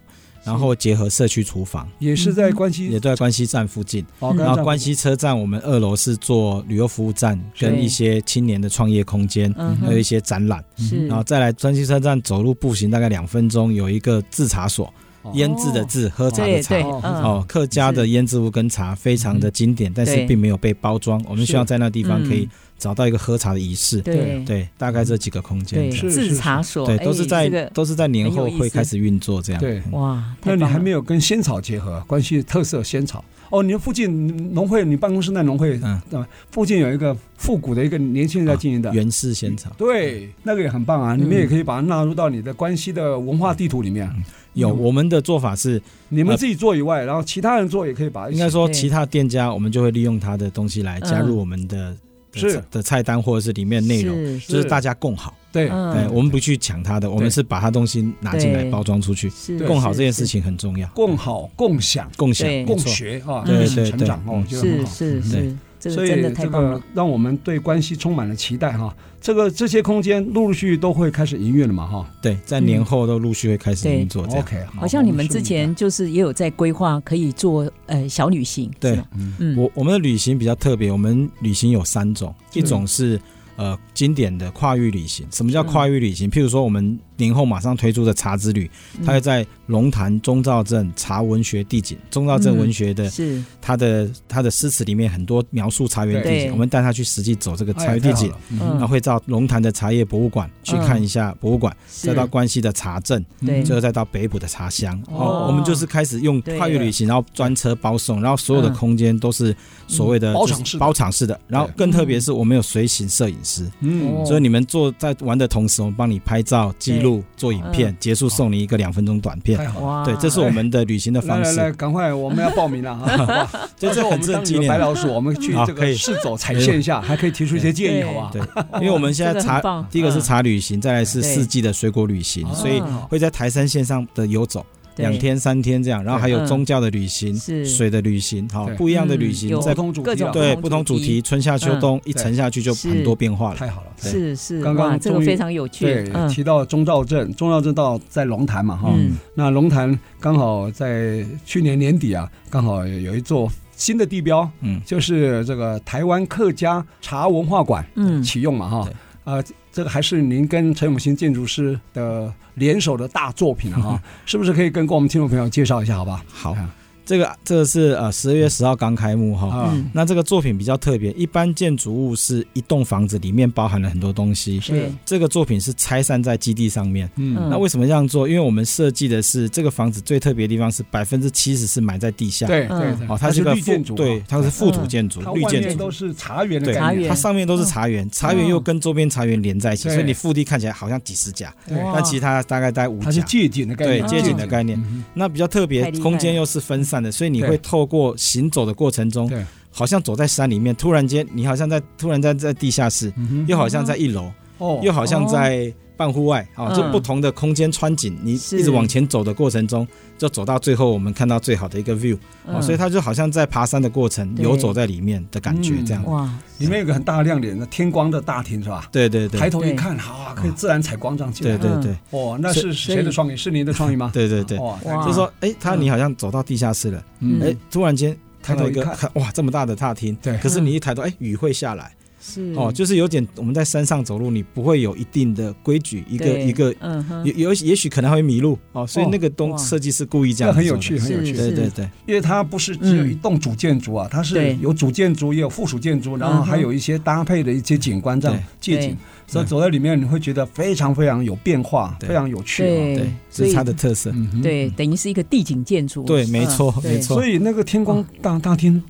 [0.44, 4.04] 然后结合社区厨房，也是在关西，也在关西站附近。
[4.20, 10.62] 然后关西车站，我们二楼是做旅游服务站，跟一些青年的创业空间，还有一些展览。
[11.08, 14.92] 然后再来关西车站走路步行大概两分钟，有一个制茶所。
[15.32, 21.18] 腌制的制，喝茶的茶，哦，客家的腌制物跟茶非常的经典，但是并没有被包装。
[21.26, 22.46] 我们希望在那地方可以
[22.84, 24.44] 找到一个喝茶的仪式，对。
[24.44, 33.24] 对，大概这几个空间，对，制茶所，对，都是在都是在年后会开始运作这样，对，哇，那你还没有跟仙草结合，关系特色仙草。
[33.48, 38.92] 哦，你们附近农会，你办公室那农会，嗯，附近有一个复古的一个年轻人在经营的。
[38.92, 44.10] 原氏仙草，对，那个也很棒啊，你们也可以把它纳入到你的关系的文化地图里面。
[44.54, 51.96] 有我们的做法是，你们自己做以外，然后其他人做也可以把，应该说其他店家，我们就会利用他的东西来加入我们的
[52.38, 52.62] 是。
[52.70, 55.34] 的菜单或者是里面内容，就是大家共好。
[55.52, 59.30] 对，哎，我们不去抢他的，我们是把他东西拿进来包装出去，
[59.66, 60.88] 共好这件事情很重要。
[60.88, 63.64] 共好、共享、共享、共学啊，对。
[63.74, 65.56] 对成长哦，是是是。
[65.90, 68.94] 所以这个让我们对关系充满了期待哈。
[69.20, 72.06] 这个这些空间陆陆续续都会开始营运了嘛哈。
[72.20, 74.24] 对，在年后都陆续会开始运作。
[74.26, 78.70] OK，好像你们之前就是也有在规划可以做呃小旅行。
[78.78, 78.98] 对，
[79.38, 83.20] 嗯，我我们的旅行比较特别，我们旅行有三种，一种是。
[83.56, 86.28] 呃，经典的跨域旅行，什么叫跨域旅行？
[86.28, 88.70] 譬如说，我们年后马上推出的茶之旅，
[89.04, 93.42] 它会在龙潭中兆镇茶文学地景，中兆镇文学的，是。
[93.60, 103.24] 它的它的诗词里面很多描述茶园地景，我们带他去实际走这个茶园地景，然后会到龙潭的茶叶博物馆去看一下博物馆，再到关西的茶镇，
[103.64, 105.00] 最后再到北埔的茶乡。
[105.06, 113.66] 哦，我们就是开始用跨越旅行，然后专车包送，然后所有的空间都是所谓的包场式包场式的，然后更特别是我们有随行摄影师。
[113.80, 117.03] 嗯，所以你们做在玩的同时，我们帮你拍照、记录、
[117.36, 119.58] 做影片，结束送你一个两分钟短片。
[120.04, 121.56] 对，这是我们的旅行的方式。
[121.56, 123.50] 来来，赶快，我们要报名了啊！
[123.76, 128.30] 就是我们当你的白老鼠，我们去这个试走踩线一下，还可以提出一些建议，好不好？
[128.32, 128.42] 对，
[128.80, 134.64] 因为我们现在查，第一个是查旅行，再来是四季的水果旅行，所以会在台山线上的游走。
[134.96, 143.88] 两天三天这样，然后还有宗教的旅行，水的旅行，好不一样的旅行，在不同主题，对不同主题，春夏秋冬一沉下去就很多变化了，太好了。
[143.96, 145.84] 是是，刚刚这个非常有趣。
[145.84, 148.92] 对，提到中照镇，中照镇到在龙潭嘛哈，
[149.34, 158.88] 那龙潭刚好在去年年底啊，刚好有一座新的地标，嗯，就是这个台湾客家茶文化馆，嗯，启用嘛哈。
[159.24, 166.24] 啊、呃，这个还是您跟陈永新建筑师的联手的大作品啊， 是不是可以跟跟我们听众朋友介绍一下，好吧？
[166.28, 166.56] 好。
[167.04, 174.90] 这个这个是呃十二月十号刚开幕哈，嗯、那这个作品比较特别，一般建筑物是一栋房子里面包含了很多东西，是。
[175.04, 178.28] 这个作品是拆散在基地上面，嗯，那为什么这样做？
[178.28, 182.76] 因为我们设计的是这个房子最特别的地方是百分之七十是埋在地下，对对，
[183.08, 185.74] 哦，它是个绿建筑，对，它是覆土建筑，绿建筑。
[185.74, 194.82] 都是茶园的感觉，它上面都是茶园，茶园又跟周边茶园连在一起，所以你腹地看起来好像几十甲，但其他大概在五甲，它是街景的概念，对，街景的概念，
[195.14, 197.58] 那比较特别，空间又是分散的，所以你会。
[197.64, 199.30] 透过行走的过程中，
[199.70, 203.10] 好像走在山里面，突然间你好像在突然间在地下室，
[203.46, 209.86] 又好像在一楼，哦，又好像在半户外，啊，就不同的空间穿景，你一直往前走的过程中，
[210.18, 212.16] 就走到最后，我们看到最好的一个 view，
[212.60, 216.04] 所以它就好像在爬山的过程，游走在里面的感觉，这样。
[216.04, 216.28] 哇，
[216.58, 218.88] 里面有个很大的亮点，那天光的大厅是吧？
[218.90, 221.56] 对对对，抬头一看，啊，可以自然采光这样进来。
[221.56, 223.36] 对对对，哦，那是谁的创意？
[223.36, 224.10] 是您的创意吗？
[224.14, 227.04] 对对对，哇，就是说，哎，他你好像走到地下室了，
[227.42, 228.16] 哎，突然间。
[228.46, 230.36] 抬头一个，看哇，这么大的大厅，对。
[230.36, 231.90] 可是你一抬头，哎，雨会下来，
[232.24, 232.54] 是。
[232.56, 248.96] 哦，就是有点我们在山上走路，你不会有一定的规矩，一个一个，嗯哼，有有也许可能会迷路哦，所以那个东设计师故意这样，很有趣，很有趣，对对对，因为它不是只有一栋主建筑啊，它是有主建筑也有附属建筑，然后还有一些搭配的一些景观这样借景。
[249.26, 252.62] 所以走在里面，你会觉得非常非常有变化，非常有趣。
[252.62, 254.12] 对，这是它的特色。
[254.42, 256.04] 对，等于是一个地景建筑。
[256.04, 257.16] 对，没错，没错。
[257.16, 258.80] 所以那个天光大大厅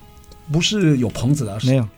[0.50, 1.88] 不是有棚子的，没有，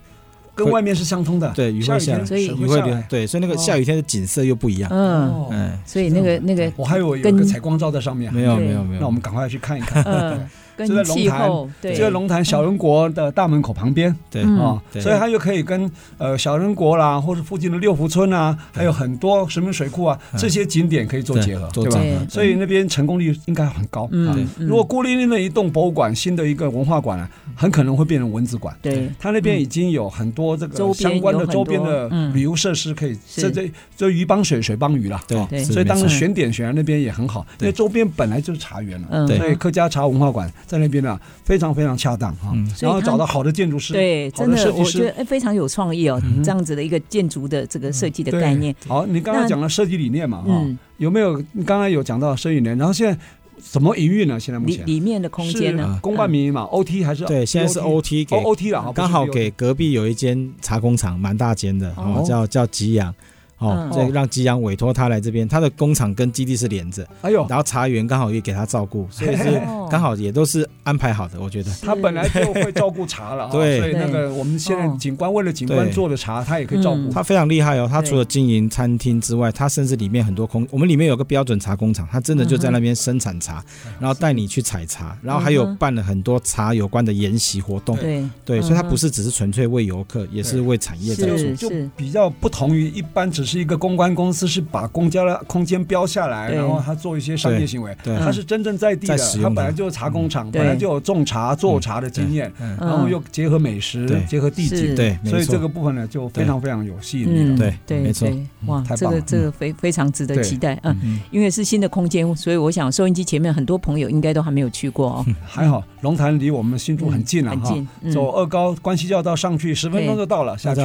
[0.57, 1.53] 跟外面是相通的。
[1.55, 3.05] 对，雨会下，所以雨会下。
[3.09, 4.91] 对，所以那个下雨天的景色又不一样。
[4.93, 8.33] 嗯嗯，所以那个那个，我还有有个采光罩在上面。
[8.33, 10.03] 没有没有没有，那我们赶快去看一看。
[10.79, 11.51] 就在龙潭，
[11.83, 22.27] 就在龙潭小人国的大门口旁边，对啊，所以它又可以跟呃小人国啦，或者附近的六福村啊，还有很多石门水库啊这些景点可以做结合，对吧？
[22.29, 24.09] 所以那边成功率应该很高。
[24.13, 28.77] 嗯，如果孤零零的一栋博物馆，新的一个文化馆啊，很可能会变成文字馆。
[28.83, 35.21] 对，它那边已经有很多这个相关的周边的旅游设施可以，这这这鱼帮水，水帮鱼了。
[35.27, 39.27] 对，所以当时选点选在那边也很好，因为周边本来就是茶园了。
[39.27, 40.53] 对，客家茶文化馆。
[40.67, 48.75] 在那边呢，非常非常恰当哈，然后找到好的建筑师，对，真的我觉得非常有创意哦，这样子的一个建筑的这个设计的概念。
[48.89, 50.67] 好，你刚刚讲了设计理念嘛哈，
[50.99, 51.41] 有没有？
[51.53, 53.19] 你刚刚有讲到设计理念，然后现在
[53.59, 54.39] 怎么营运呢？
[54.39, 55.99] 现在目前里里面的空间呢？
[56.03, 63.15] 公办民营嘛，OT 还是对，现在是 OT 给 OT 了，刚好给隔壁有一间茶工厂，蛮大间的哦，叫叫吉阳。
[63.59, 71.71] 哦，这让吉阳委托他来这边，他的工厂跟基地是连着，哎呦，然后茶园刚好也给他照顾，所以是刚好也都是安排好的，我觉得。
[71.81, 77.11] 他本来就会照顾茶了， 对，所以那个我们现在景观为了景观做的茶，他也可以照顾。
[77.11, 83.65] 他非常厉害哦，他除了经营餐厅之外，他甚至里面很多空，我们里面有个标准茶工厂，他真的就在那边生产茶，
[83.99, 88.23] 然后带你去采茶，然后还有办了很多茶有关的研习活动，对。
[88.45, 94.27] 对，所以他不是只是纯粹为游客，也是为产业在做，就比较不同于一般只是一个公关公。
[94.37, 97.97] 司是把公交的空间标下来，然后他做一些商业行为。
[98.19, 107.57] 他是真正在地的，他本来就是茶工厂，本来就有种茶、做茶的经验，然后又结合美食，结合地景，对，所以这个部分呢就非常非常有吸引力。
[107.57, 108.29] 对对，没错，
[108.67, 110.79] 哇，这个这个非非常值得期待。
[110.83, 115.09] 嗯，因为是新的空间，所以我想收音机前面很多朋友应该都还没有去过。
[115.09, 115.27] 哦。
[115.47, 117.75] 还好龙潭离我们新竹很近了哈，
[118.13, 120.83] 走二高关西交流道上去十分钟就到了，下去。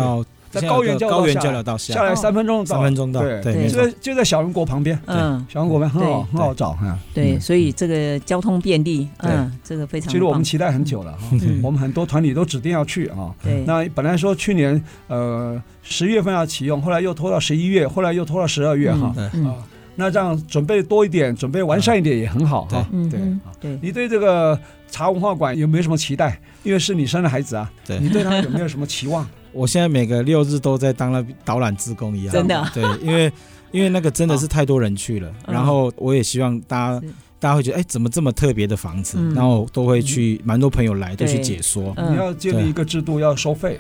[0.51, 10.11] 在高原高原交流道下，下来三分钟到，三分钟到，对对，就在就在小人国旁边，嗯，小人国旁边很好很好找哈，对，所以这个交通便利，嗯，这个非常。
[10.11, 11.19] 其实我们期待很久了哈，
[11.63, 19.55] 我们很多团体都指定要去啊，对，那本来说去年呃十月份要启用，后来又拖到十一月，后来又拖到十二月哈，啊，
[19.95, 23.19] 那这样准备多一点，准备完善一点也很好哈，对，
[23.61, 24.59] 对，你对这个
[24.89, 26.37] 茶文化馆有没有什么期待？
[26.63, 29.25] 因为是你生的孩子啊，对，你对他有没有什么期望？
[29.53, 33.31] 我现在每个六日都在当那导览志工一样，真的，对，因为
[33.71, 37.07] 因为那个真的是太多人去了，然后我也希望大家
[37.41, 39.17] 大家会觉得，哎，怎么这么特别的房子？
[39.34, 41.91] 然后都会去，蛮多朋友来都去解说。
[41.97, 43.80] 你要建立一个制度，要收费。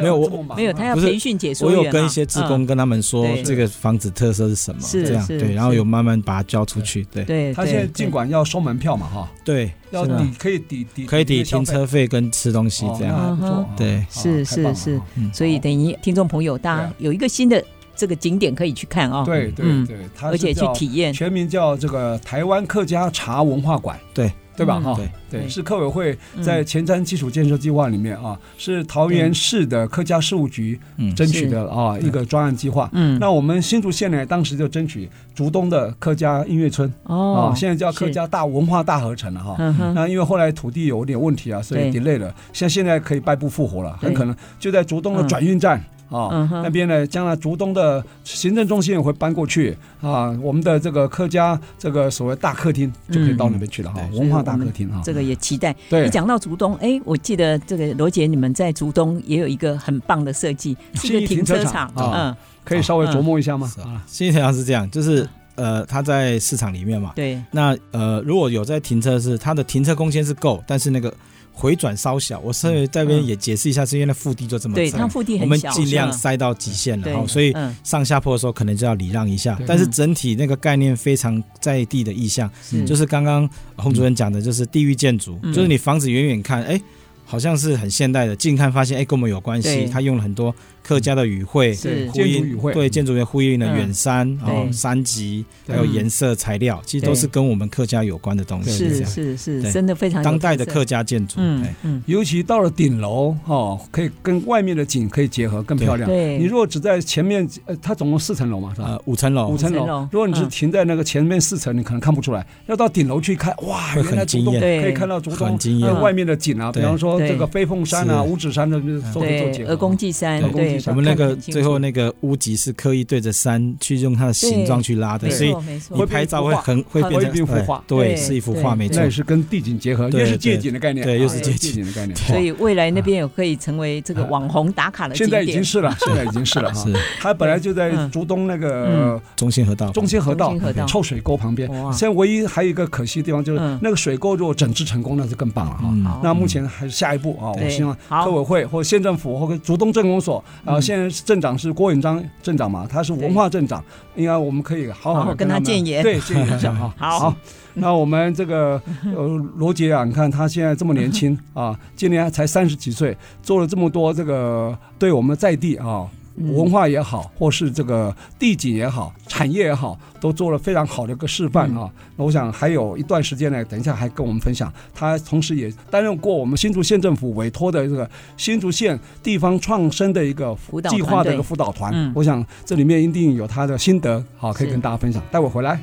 [0.00, 1.78] 没有我没有，他要培训解说员。
[1.78, 4.80] 我有跟一些职工跟他们说，这个房子特色是什么？
[4.80, 5.26] 是这样。
[5.26, 7.04] 对，然后有慢慢把它交出去。
[7.12, 9.70] 对，对，他现在尽管要收门票嘛，哈，对。
[9.90, 14.98] 要抵可以抵抵可以抵停车费跟吃东西这样，对，是是是，
[15.34, 17.62] 所以等于听众朋友，大家有一个新的
[17.94, 24.30] 这个景点可以去看啊，对对对，而且去体验，全名叫这个台湾客家茶文化馆，对。
[24.54, 24.78] 对吧？
[24.78, 24.94] 哈，
[25.30, 30.78] 对，是客委会在前瞻基础建设计划里面啊，是桃园市的客家事务局
[31.16, 32.88] 争取的啊一个专案计划。
[32.92, 39.56] 嗯，那我们新竹县呢，当时就争取竹东的客家音乐村哦，现在叫客家大文化大合成了哈。
[39.94, 42.32] 那因为后来土地有点问题啊，所以 delay 了。
[42.52, 45.82] 像现在可以败部复活了，很可能就在竹东的转运站。
[46.12, 55.74] 啊，那边呢，将来竹东的行政中心也会搬过去啊，我们的这个客家这个所谓大客厅就可以到那边去了哈，文化大客厅哈，这个也期待。
[55.88, 63.72] 对，一讲到竹东，哎，我记得这个罗姐你们在竹东也有一个很棒的设计，是个停车场，嗯，可以稍微琢磨一下吗？
[63.78, 71.12] 啊，新停车场是这样，就是呃，它在市场里面嘛，对，那呃，如果有在停车是它的停车空间是够，但是那个。
[71.52, 79.58] 回转稍小，我稍微在这边也解释一下，是因为那腹地就这么窄，它腹地很小，我们尽量塞到极限了，哈，所以上下坡的时候可能就要礼让一下。
[79.66, 82.50] 但是整体那个概念非常在地的意象，
[82.86, 86.80] 就是刚刚洪主任讲的，就是地域建筑，就是你房子远远看，哎。
[87.24, 89.86] 好像是很现代的，近看发现哎，跟我们有关系。
[89.86, 91.76] 他用了很多客家的语汇，
[92.12, 98.70] 呼应对建筑业呼应了远山，然后山脊，还有颜色材料，其实都是跟我们客家有关的东西。
[98.70, 101.36] 是是是，真的非常当代的客家建筑。
[101.38, 106.08] 嗯嗯，尤其到了顶楼哦，可以跟外面的景可以结合，更漂亮。
[106.08, 109.00] 对，你如果只在前面，呃，它总共四层楼嘛，是吧？
[109.06, 110.06] 五层楼，五层楼。
[110.10, 112.46] 如果你是停在那个前面四层，你可能看不出来。
[112.66, 115.58] 要到顶楼去看，哇，原来竹东可以看到竹东
[116.00, 117.12] 外面的景啊，比方说。
[117.22, 118.80] 这个飞凤山啊，五指山的
[119.14, 119.70] 都可以做结合。
[119.70, 125.54] 鹅公祭山，对，我们那个最后那个屋脊是刻意对着山去用它的形状去拉的，所以
[125.94, 127.82] 你拍照会很会变成一幅画。
[127.86, 128.96] 对，是一幅画，没错。
[128.98, 131.04] 那也是跟地景结合，又是借景的概念。
[131.04, 132.16] 对，又是借景的概念。
[132.16, 135.14] 所以未来那边有可以成为这个网红打卡的。
[135.14, 136.86] 现在已经是了，现在已经是了哈。
[137.20, 140.54] 它本来就在竹东那个中心河道，中心河道
[140.86, 141.68] 臭水沟旁边。
[141.92, 146.20] 现在唯一还有一个可惜的地方就是那个水沟如果整治成功，那就更棒了哈。
[146.22, 147.52] 那目前还是下一步啊。
[147.52, 153.82] 我希望科委会或县政府或者竹东镇公所，然后现在镇长是郭永章镇长嘛，他是文化镇长，
[154.14, 156.94] 应该我们可以好好跟他建言，对，建言一下哈。
[156.98, 157.34] 好，
[157.74, 166.06] 那我们这个呃罗杰啊，你看他现在这么年轻 啊，今年才三十几岁，做了这么多这个对我们在地啊。
[166.36, 171.90] 文化也好，或是这个地景也好，产业也好，都做了非常好的一个示范啊！
[172.16, 174.72] 那我想还有一段时间呢，等一下还跟我们分享。
[174.94, 182.12] 他同时也担任过我们新竹县政府委托的这个新竹县地方创生的一个辅导计划的一个辅导团。
[182.14, 185.22] 我想这里面一定有他的心得，好，可以跟大家分享。
[185.30, 185.78] 待会回来。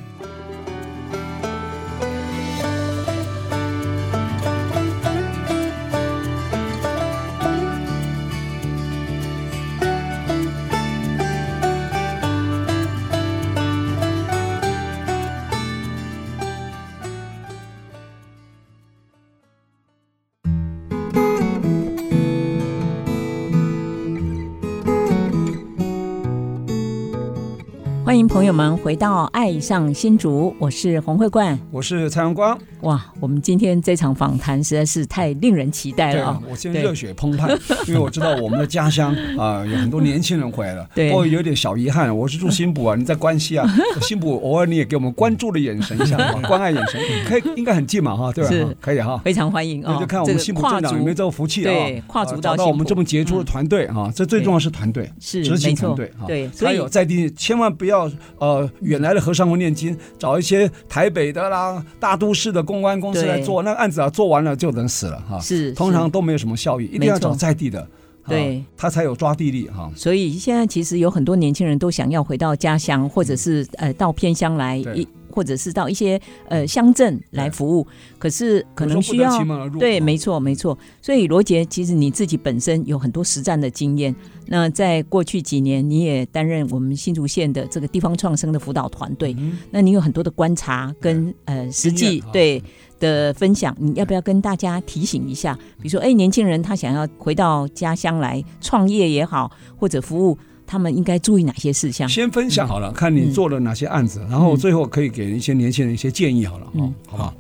[28.30, 32.58] 朋友们回到《爱上新竹》，我是洪慧冠，我是蔡阳光。
[32.82, 36.42] 哇，我们今天这场访谈实在是太令人期待了啊！
[36.48, 37.50] 我现在热血澎湃，
[37.88, 40.88] 因为我知道我们的家乡啊、呃、有很多年轻人回来了。
[40.94, 43.68] 对，不过有点小遗憾，我是住新埔啊，你在关西啊，
[44.04, 46.16] 新埔偶尔你也给我们关注的眼神一下，
[46.48, 48.50] 关爱眼神，可以应该很近嘛哈，对吧？
[48.52, 50.00] 是，可以哈，非常欢迎啊！
[50.00, 58.70] 就看我们新埔镇长有没有这个福气啊，对，跨足到到我们这么杰出的团队啊，这最重要是团队，是执行团队啊，对，还有在地千万不要呃。
[58.82, 65.40] 远来的和尚会念经，找一些台北的啦、大都市的公关公司来做那个案子啊，做完了就能死了哈。
[65.40, 67.88] 是，通常都没有什么效益，一定要找在地的，
[68.26, 69.92] 对，他才有抓地力哈。
[69.96, 75.08] 所以现在其实有很多年轻人都想要回到家乡，或者是呃到偏乡来一。
[75.32, 77.86] 或者是到一些呃乡镇来服务，
[78.18, 79.32] 可是可能需要
[79.80, 80.78] 对，没错没错。
[81.02, 84.16] 所以罗杰，其实你自己本身有很多实战的经验。
[84.52, 92.62] 那在过去几年，你也担任我们新竹县的这个地方创生的辅导团队，嗯、那你有很多的观察跟呃实际对
[93.00, 95.54] 的分享，你要不要跟大家提醒一下？
[95.80, 100.38] 比如说，哎，年轻人他想要回到家乡来创业也好，或者服务。
[100.70, 102.08] 他们应该注意哪些事项？
[102.08, 107.34] 先分享好了，看你做了哪些案子，然后最后可以给一些年轻人一些建议好了，嗯，好不好？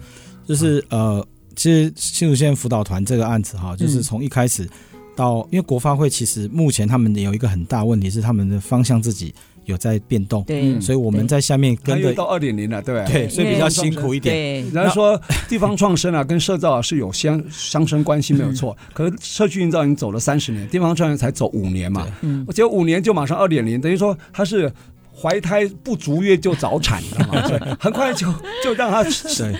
[0.48, 1.24] 就是呃，
[1.56, 4.68] 其实新竹县辅导团这个案子哈，就是从一开始
[5.16, 9.32] 到，因为国发会其实目前他们有一个很大问题是他们的方向自己。
[9.70, 14.70] 有在变动，对，所以我们在下面跟着到二点零了，对对，所以比较辛苦一点。
[14.74, 18.76] 然后说地方创生啊，跟社造啊是有相相生关系，没有错。
[18.94, 24.72] 可是社区营造已经走了三十年，地方创生才走五年嘛，嗯，我觉得五年就马上二点零，等于说它是。
[25.22, 27.78] 怀胎不足月就早产，知道吗？
[27.80, 28.28] 很快就
[28.64, 29.04] 就让他
[29.38, 29.56] 对，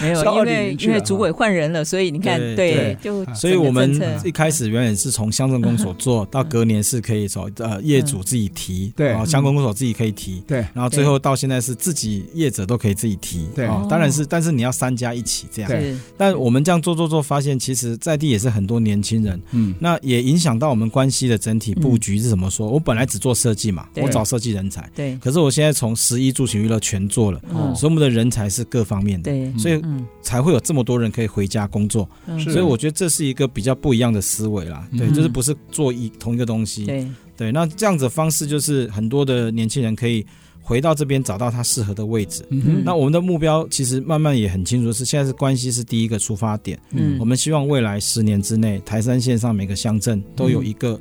[0.00, 22.68] 没有， 因为因为主委换人了，所以你看，对，就所以我们一开始原本是从乡镇公所做 到隔年是可以走呃业主自己提，对，然后乡镇公所自己可以提，对，然后最后到现在是自己业者都可以自己提，对，当然是，但是你要三家一起这样，对，但我们这样做做做，发现其实在地也是很多年轻人，嗯，那也影响到我们关系的整体布局是怎么说？
[22.68, 24.90] 我本来只做设计嘛，我找设计人才。
[24.96, 27.38] 对，可是我现在从十一住行娱乐全做了，
[27.74, 29.78] 所以我们的人才是各方面的，对，所以
[30.22, 32.08] 才会有这么多人可以回家工作，
[32.42, 40.24] 所以我觉得这是一个比较不一样的思维啦，对，就是不是做一同一个东西，对，对，那这样子的方式就是很多的年轻人可以
[40.62, 42.42] 回到这边找到他适合的位置，
[42.82, 50.98] 那我们的目标其实慢慢也很清楚，是现在是关系是第一个出发点，嗯，我们希望未来十年之内，台山线上每个乡镇都有一个。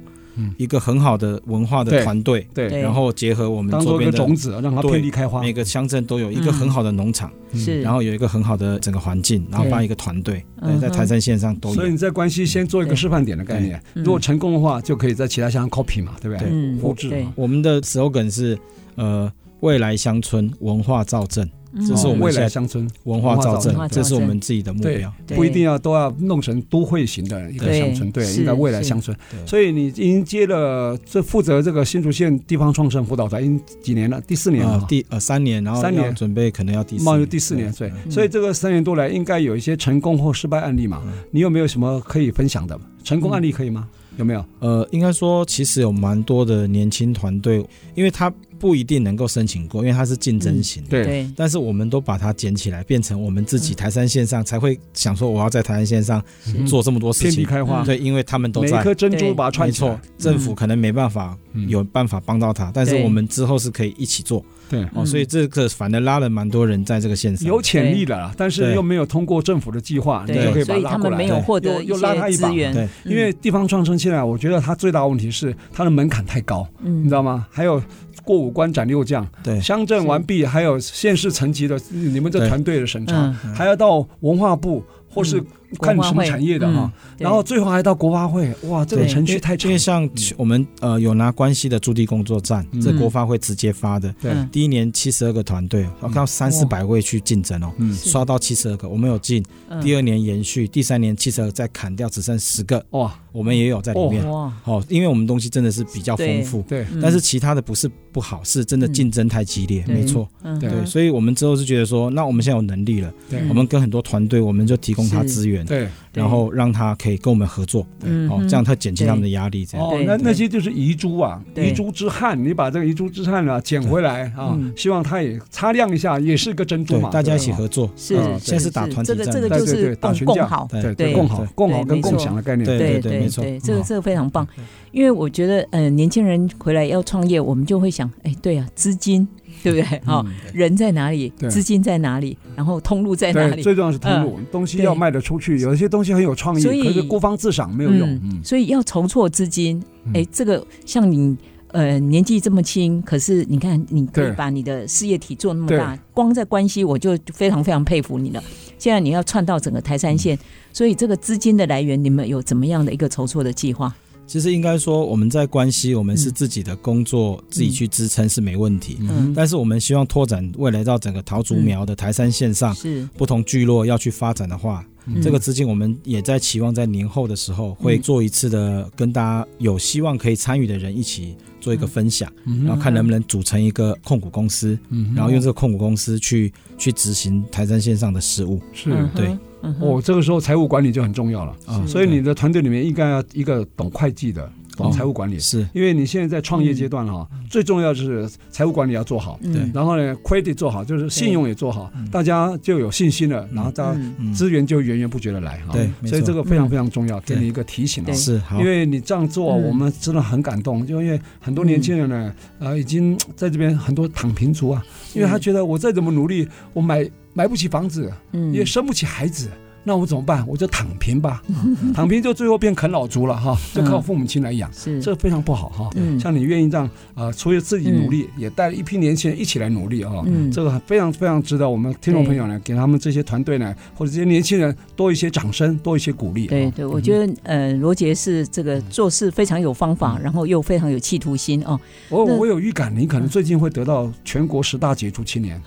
[0.57, 5.41] 一个很好的文化的团队，对，然后结合我们当做一个种子，让它遍地开花。
[5.41, 10.43] 每个乡镇都有一个很好的农场，是，然后有一个很好的整个环境，然后办一个团队，
[10.81, 11.75] 在台山线上都有。
[11.75, 16.77] 所以你在关西先做一个示范点的概念，如果成功的话，就可以在其他乡 copy 嘛，对不对？
[16.79, 17.25] 复制。
[17.35, 18.57] 我们的 slogan 是
[18.95, 19.31] 呃，
[19.61, 21.49] 未来乡村文化造镇。
[21.87, 25.13] 这是我们未来乡村文化造镇，这是我们自己的目标。
[25.27, 29.15] 不一定要都要弄成都会型的一个乡村，对，应该未来乡村。
[29.45, 34.21] 所以你已经接了这负责这个新竹县地方创生辅导团，已经几年了？
[34.21, 37.91] 第四年了，第呃三年，然后三年准备可能要第冒第四年，对。
[38.09, 41.01] 所以这个三年多来，应该有一些成功或失败案例嘛？
[41.31, 42.79] 你有没有什么可以分享的？
[43.03, 43.87] 成功案例可以吗？
[44.17, 44.45] 有没有？
[44.59, 48.31] 呃，应该说其实有蛮多的年轻团队，因为他。
[48.57, 50.81] 不一定能够申请过，因为它是竞争型。
[50.85, 56.23] 对，但是我们都把它捡起来，变成我们自己台山线上才会想说，我要在台山线上
[56.65, 57.83] 做这么多事情，遍地开花。
[57.83, 58.77] 对，因为他们都在。
[58.77, 59.89] 每颗珍珠把它串起来。
[59.89, 61.37] 没错，政府可能没办法
[61.67, 64.43] 有办法帮到他，但是我们之后是可以一起做。
[64.69, 67.47] 对，哦，所以这个反正拉了蛮多人在这个线上。
[67.47, 71.17] 有潜力的，但是又没有通过政府的计划，你就可以把他拉过来。
[71.17, 72.49] 没有获得又拉他一把。
[72.49, 77.47] 对，因为地方创生现在，我觉得它最大的问题是它的门槛太高，你知道吗？
[77.51, 77.81] 还有。
[78.23, 85.39] 过五关斩六将，对，乡镇完毕，还有县市层级的你们这团队的审查，还要到文化部或是
[85.75, 89.69] 看什么产业的哈，然后最后还到国发会，哇，这个程序太长。
[89.69, 99.43] 因为像我们呃有拿关系的驻地工作站，这国发会直接发的，对，第一年七十二个团队，我看到三四百位去竞争哦，刷到七十二个，我们有进，
[99.81, 104.51] 第二年延续，第三年七十二再砍掉，只剩十个，哇，我们也有在里面，哇。
[104.63, 107.89] 哦，因为我们东西真的是比较丰富，对，但是其他的不是。
[108.15, 110.25] 不好，是真的竞争太激烈，没错，
[110.57, 113.13] 对，所以我们之后是觉得说，那我们现在有能力了，
[113.49, 119.85] 我们跟很多团队，我们就提供他资源，对，然后让他可以跟我们合作，嗯哦，这样他减轻他们的压力，这样。
[119.85, 134.47] 哦，那那些就是遗珠啊，遗珠之憾，你把这个遗珠之憾啊捡回来啊，希望他也擦亮一下，也是个珍珠嘛，大家一起合作，是，现在是打团体战，这个这个就是共共好，对对，共好共好跟共享的概念，对对对，没错，这个这个非常棒。
[134.95, 139.27] 因为我觉得，呃，年轻人回来要创业，我们就会想，哎，对啊，资金
[139.61, 139.99] 对不对？
[140.05, 141.27] 哈，人在哪里？
[141.49, 142.37] 资金在哪里？
[142.55, 143.61] 然后通路在哪里？
[143.61, 145.59] 最重要是通路，东西要卖得出去。
[145.59, 148.17] 有一些东西很有创意，可是孤芳自赏没有用。
[148.41, 149.83] 所以要筹措资金。
[150.13, 151.35] 哎，这个像你
[151.73, 158.41] 呃年纪这么轻，可是你看你可以把你的事业体做那么大，光在关系我就非常非常佩服你了。
[158.77, 160.39] 现在你要串到整个台山线，
[160.71, 163.93] 所以这个资金的来源，你们有怎么样的一个筹措的计划？
[164.27, 168.97] 其实应该说，我们在关西，我们是自己的工作自己去支撑是没问题。
[169.01, 173.07] 嗯，但是我们希望拓展未来到整个桃竹苗的台山线上，是。
[173.15, 174.83] 不同聚落要去发展的话，
[175.21, 182.31] 这个资金我们也在期望在年后的时候会做一次的，跟大家有希望可以参与的人一起做一个分享，
[182.65, 184.77] 然后看能不能组成一个控股公司，
[185.15, 188.59] 然后用这个控股公司去去执行台山线上的事务。
[188.73, 189.37] 是，对。
[189.79, 191.55] 哦，这个时候财务管理就很重要了。
[191.65, 195.65] 啊，所以你的团队里面应该要一个懂会计的，懂财务管理，是。
[195.73, 203.99] 因为你现在在创业阶段哈，最重要就是财务管理要做好，对，然后呢，credit 做好，就是信用也做好，大家就有信心了，然后大家
[204.33, 217.09] 资源就源源不绝的来哈，对，所以这个非常非常重要，给你一个提醒啊，是，因为你这样做，我们真的很感动，就因为很多年轻人呢，呃，已经在这边很多躺平族啊，因为他觉得我再怎么努力，我买。
[217.35, 218.11] 买不起房子，
[218.53, 219.49] 也生不起孩子，
[219.83, 220.43] 那我怎么办？
[220.47, 221.43] 我就躺平吧，
[221.93, 225.01] 躺平就最后变啃老族了哈，就靠父母亲来养，是。
[225.01, 225.89] 这非常不好哈。
[226.17, 230.13] 像你愿意这样啊，除了自己努力，也带一批年轻人一起来努力啊，
[230.49, 236.47] 这个非常非常值得我们听众朋友呢，给他们这些团队呢，或者这些年轻人多一些掌声，多一些鼓励。
[236.47, 241.77] 对对，我觉得呃，罗杰是这个做事非常有方法，然后又非常有企图心哦。
[242.09, 245.61] 我我有预感，你可能最近会得到全国十大杰出青年。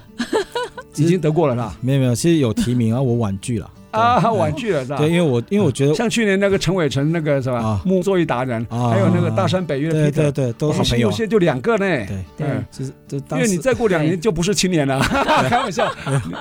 [1.04, 3.70] 已经得过了啦，没有没有，其实有提名啊，我婉拒了。
[3.90, 4.98] 啊，婉拒了是吧？
[4.98, 7.80] 对，因为我因为我觉得像去年那个陈伟成那个是吧？
[7.86, 11.08] 木作艺达人，还有那个大山北岳，对对对，都好朋友。
[11.08, 11.78] 有些就两个呢。
[11.78, 12.92] 对对，就是
[13.30, 15.00] 因为你再过两年就不是青年了，
[15.48, 15.90] 开玩笑。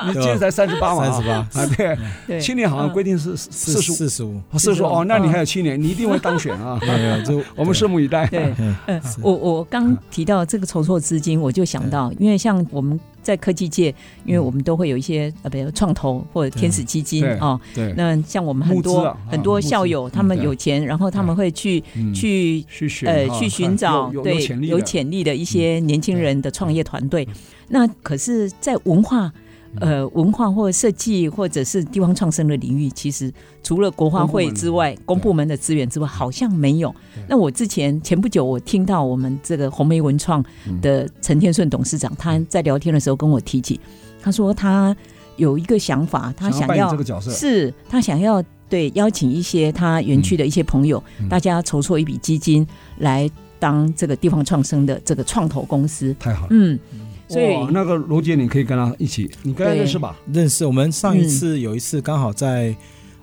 [0.05, 1.09] 你今年才三十八嘛？
[1.09, 1.97] 三十八啊，
[2.27, 6.77] 对，青年好像规定是四十五，四十五，四十五哦，那你还有七年，你一定会当选啊！
[6.85, 8.27] 没有，就 我们拭目以待。
[8.27, 8.53] 对，
[9.21, 12.99] 我我刚提到这个筹措资金，我就想到，因为像我们。
[13.27, 17.59] 在科技界，因为我们都会有一些呃，比如创投或者天使基金啊。
[17.75, 17.93] 对。
[17.97, 21.83] 那像我们很多很多校友，他们有钱，然后他们会去
[22.15, 22.63] 去
[23.05, 27.27] 呃去寻找对有潜力的一些年轻人的创业团队。
[27.67, 29.33] 那可是，在文化。
[29.79, 36.93] 呃，文化或设计或者是地方创生的领域，其实除了国发会之外，公部门的资源之外，好像没有。
[37.27, 40.43] 那我之前前不久，我听到我们这个红梅文创
[40.81, 43.79] 的陈天顺董事长，他在聊天的时候跟我提起，
[44.21, 44.95] 他说他
[45.35, 52.65] 有一个想法，他想要这个角色，是他想要对邀请一些他园区的一些朋友，大家筹措一笔基金
[52.97, 56.15] 来当这个地方创生的这个创投公司。
[56.19, 56.79] 太好了，嗯。
[57.27, 60.17] 所以那个罗杰，你可以跟他一起，你跟他认识吧？
[60.31, 60.65] 认识。
[60.65, 62.73] 我们上一次有一次刚好在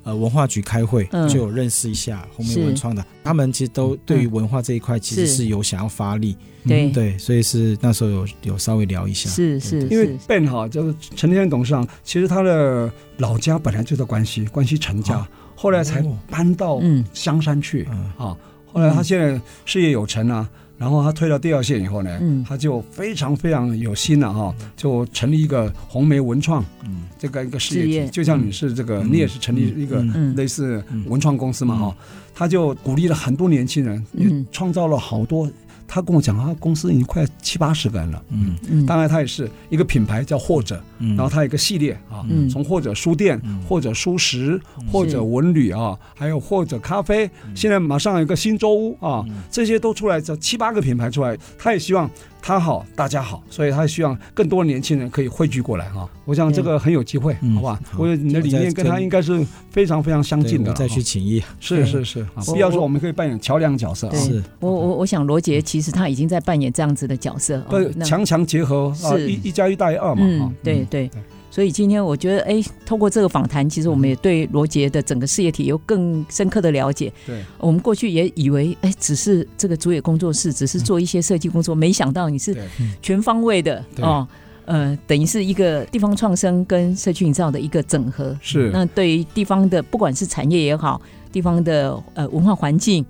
[0.03, 3.05] 呃文化局开会，就有认识一下红梅文创的。
[3.25, 6.37] 他们其实都对于文化这一块其实是有想要发力，
[6.67, 9.31] 对对，所以是那时候有有稍微聊一下。
[9.31, 15.27] 是是，因为 Ben 哈就是陈天董事长，其实他的老家本来就在关西，关西陈家，
[15.57, 16.79] 后来才搬到
[17.15, 17.89] 香山去
[18.19, 18.37] 啊。
[18.71, 20.47] 后来他现在事业有成啊。
[20.77, 28.09] 然后他退到第二线以后呢，嗯、他就非常非常有心了哈，就成立一个红梅文创，嗯，这个一个事业体，业。
[28.09, 30.03] 就像你是这个，嗯、你也是成立一个
[30.37, 31.97] 类似文创公司嘛哈，嗯。
[31.99, 35.49] 嗯、他就鼓励了很多年轻人，也创造了好多。
[35.87, 38.23] 他跟我讲，他公司已经快七八十个人了。
[38.31, 38.57] 嗯。
[38.69, 44.61] 嗯，当然他也是一个品牌叫或者，然后他有一个系列啊，从或者书店、或者书食、
[44.91, 52.11] 或者文旅啊，还有或者咖啡，现在马上有一个新洲屋啊，这些都出来，这七八个品牌出来，他也希望。
[52.47, 56.07] 他好，大家好，所以他希望更多的年轻人可以汇聚过来啊。
[56.27, 57.81] 我想这个很有机会，好吧？
[57.97, 60.71] 我觉得你的理念跟他应该是非常非常相近的。
[60.75, 64.15] 再去请益，是是是，必要说我们可以扮演桥梁角色。
[64.15, 70.53] 是，我我我想罗杰其实他已经在扮演这样子的角色，对，强强结合啊，一一加一大于二嘛。
[70.63, 71.11] 对对。
[71.51, 77.13] 所以今天我觉得，哎，透过这个访谈，其实我们也对罗杰的整个事业体有更深刻的了解。
[77.25, 82.57] 对，我们过去也以为，哎，只是这个竹野工作室，只是做一些设计工作，没想到你是
[83.01, 84.27] 全方位的哦。
[84.65, 88.37] 呃，等于是一个地方创生跟社区营造的一个整合。
[88.43, 88.71] 是。
[88.73, 93.05] 那对于地方的，不管是产业也好，地方的呃文化环境。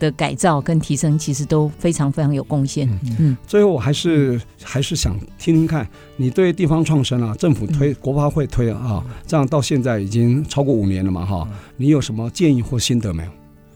[0.00, 2.88] 的改造跟提升其实都非常非常有贡献。
[3.20, 13.30] 嗯，最后我还是还是想听听看你对地方创生啊，政府推、国发会推啊，这样到现在已经超过五年了嘛，哈，你有什么建议或心得没有？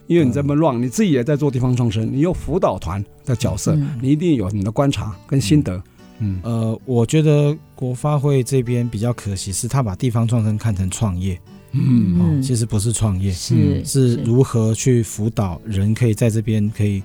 [0.06, 5.82] 因为你这么乱，你自己也在做地方创生，你有辅导团的角色，你一定有你的观察跟心得。
[6.18, 11.40] 嗯，呃，我觉得国发会这边比较可惜，是他把地方创生看成创业。
[11.74, 14.14] 嗯，哦，其实不是创业，是是。
[14.24, 17.02] 如何去辅导人可以在这边可以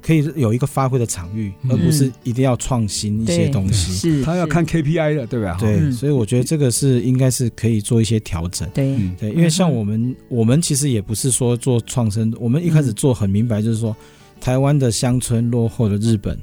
[0.00, 3.92] 可以有一个发挥的场域，而不是一定要创新一些东西。
[3.92, 5.56] 是，他要看 KPI 的，对吧？
[5.58, 8.68] 对，所以我觉得这个是应该是可以做一些调整。
[8.72, 8.96] 对。
[9.18, 13.96] 对，因为像我们我们其实也不是说做创生，我们一开始做很明白，就是说
[14.40, 16.38] 台湾的乡村落后的日本。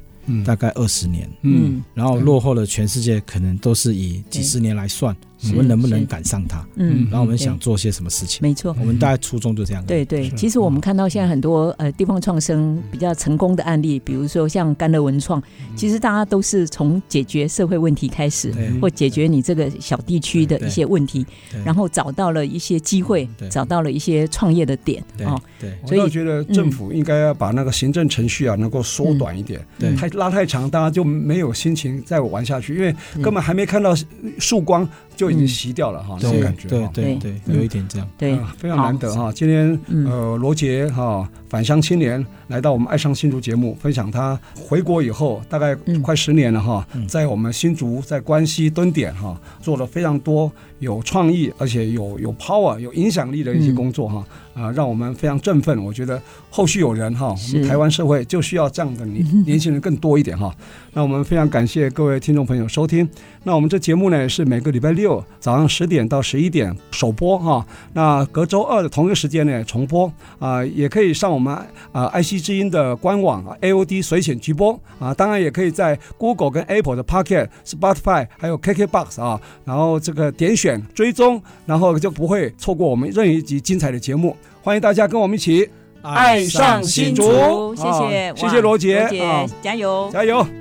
[0.45, 5.13] 大概二十年，嗯，然后落后了全世界，可能都是以几十年来算，
[5.49, 6.63] 我们能不能赶上它？
[6.75, 8.39] 嗯，然后我们想做些什么事情？
[8.41, 9.83] 没错，我们大概初衷就这样。
[9.85, 15.41] 对对，其实我们看到现在很多呃地方创生比较成功的案例，比如说像甘乐文创，
[15.75, 21.25] 其实大家都是从解决社会问题开始，或解决你这个小地区的一些问题，
[21.65, 25.03] 然后找到了一些机会，找到了一些创业的点。
[25.25, 33.95] 哦，对，所以我觉得政府应该要把那个行政程序啊能够缩短一点，对，太拉太长，大家就没有心情再玩下去，因为根本还没看到
[34.37, 34.87] 曙光。
[35.21, 39.31] 就已经熄掉了哈，那种感觉，对对对，有一点这样，对，非常难得哈。
[39.31, 50.49] 今天呃，罗杰哈返乡青年来到我们爱上新竹节目，分享他回国以后大概快十年了哈，在我们新竹在关西蹲点哈，做了非常多
[50.79, 54.25] 有创意而且有有 power 有影响力的一些工作哈。
[54.53, 55.81] 啊，让我们非常振奋。
[55.81, 60.53] 我觉得后续有人哈，我们台湾社会就需要这样的年 年轻人更多一点哈。
[60.91, 63.07] 那我们非常感谢各位听众朋友收听。
[63.43, 67.65] 那我们这节目呢是每个礼拜六早上十点到十一点首播哈。
[67.93, 71.53] 那隔周二的同一个时间呢重播啊，也可以上我们
[71.91, 75.13] 啊爱惜之音的官网 AOD 随选直播啊。
[75.13, 84.37] 当然也可以在 Google 跟 Apple 的 Pocket、Spotify 还有 KKBox 啊，然后这个点选追踪，然后就不会错过我们任意一集精彩的节目。
[84.61, 85.67] 欢迎大家跟我们一起
[86.03, 90.60] 爱上新竹，谢谢，谢谢罗杰，罗杰，加油，加油。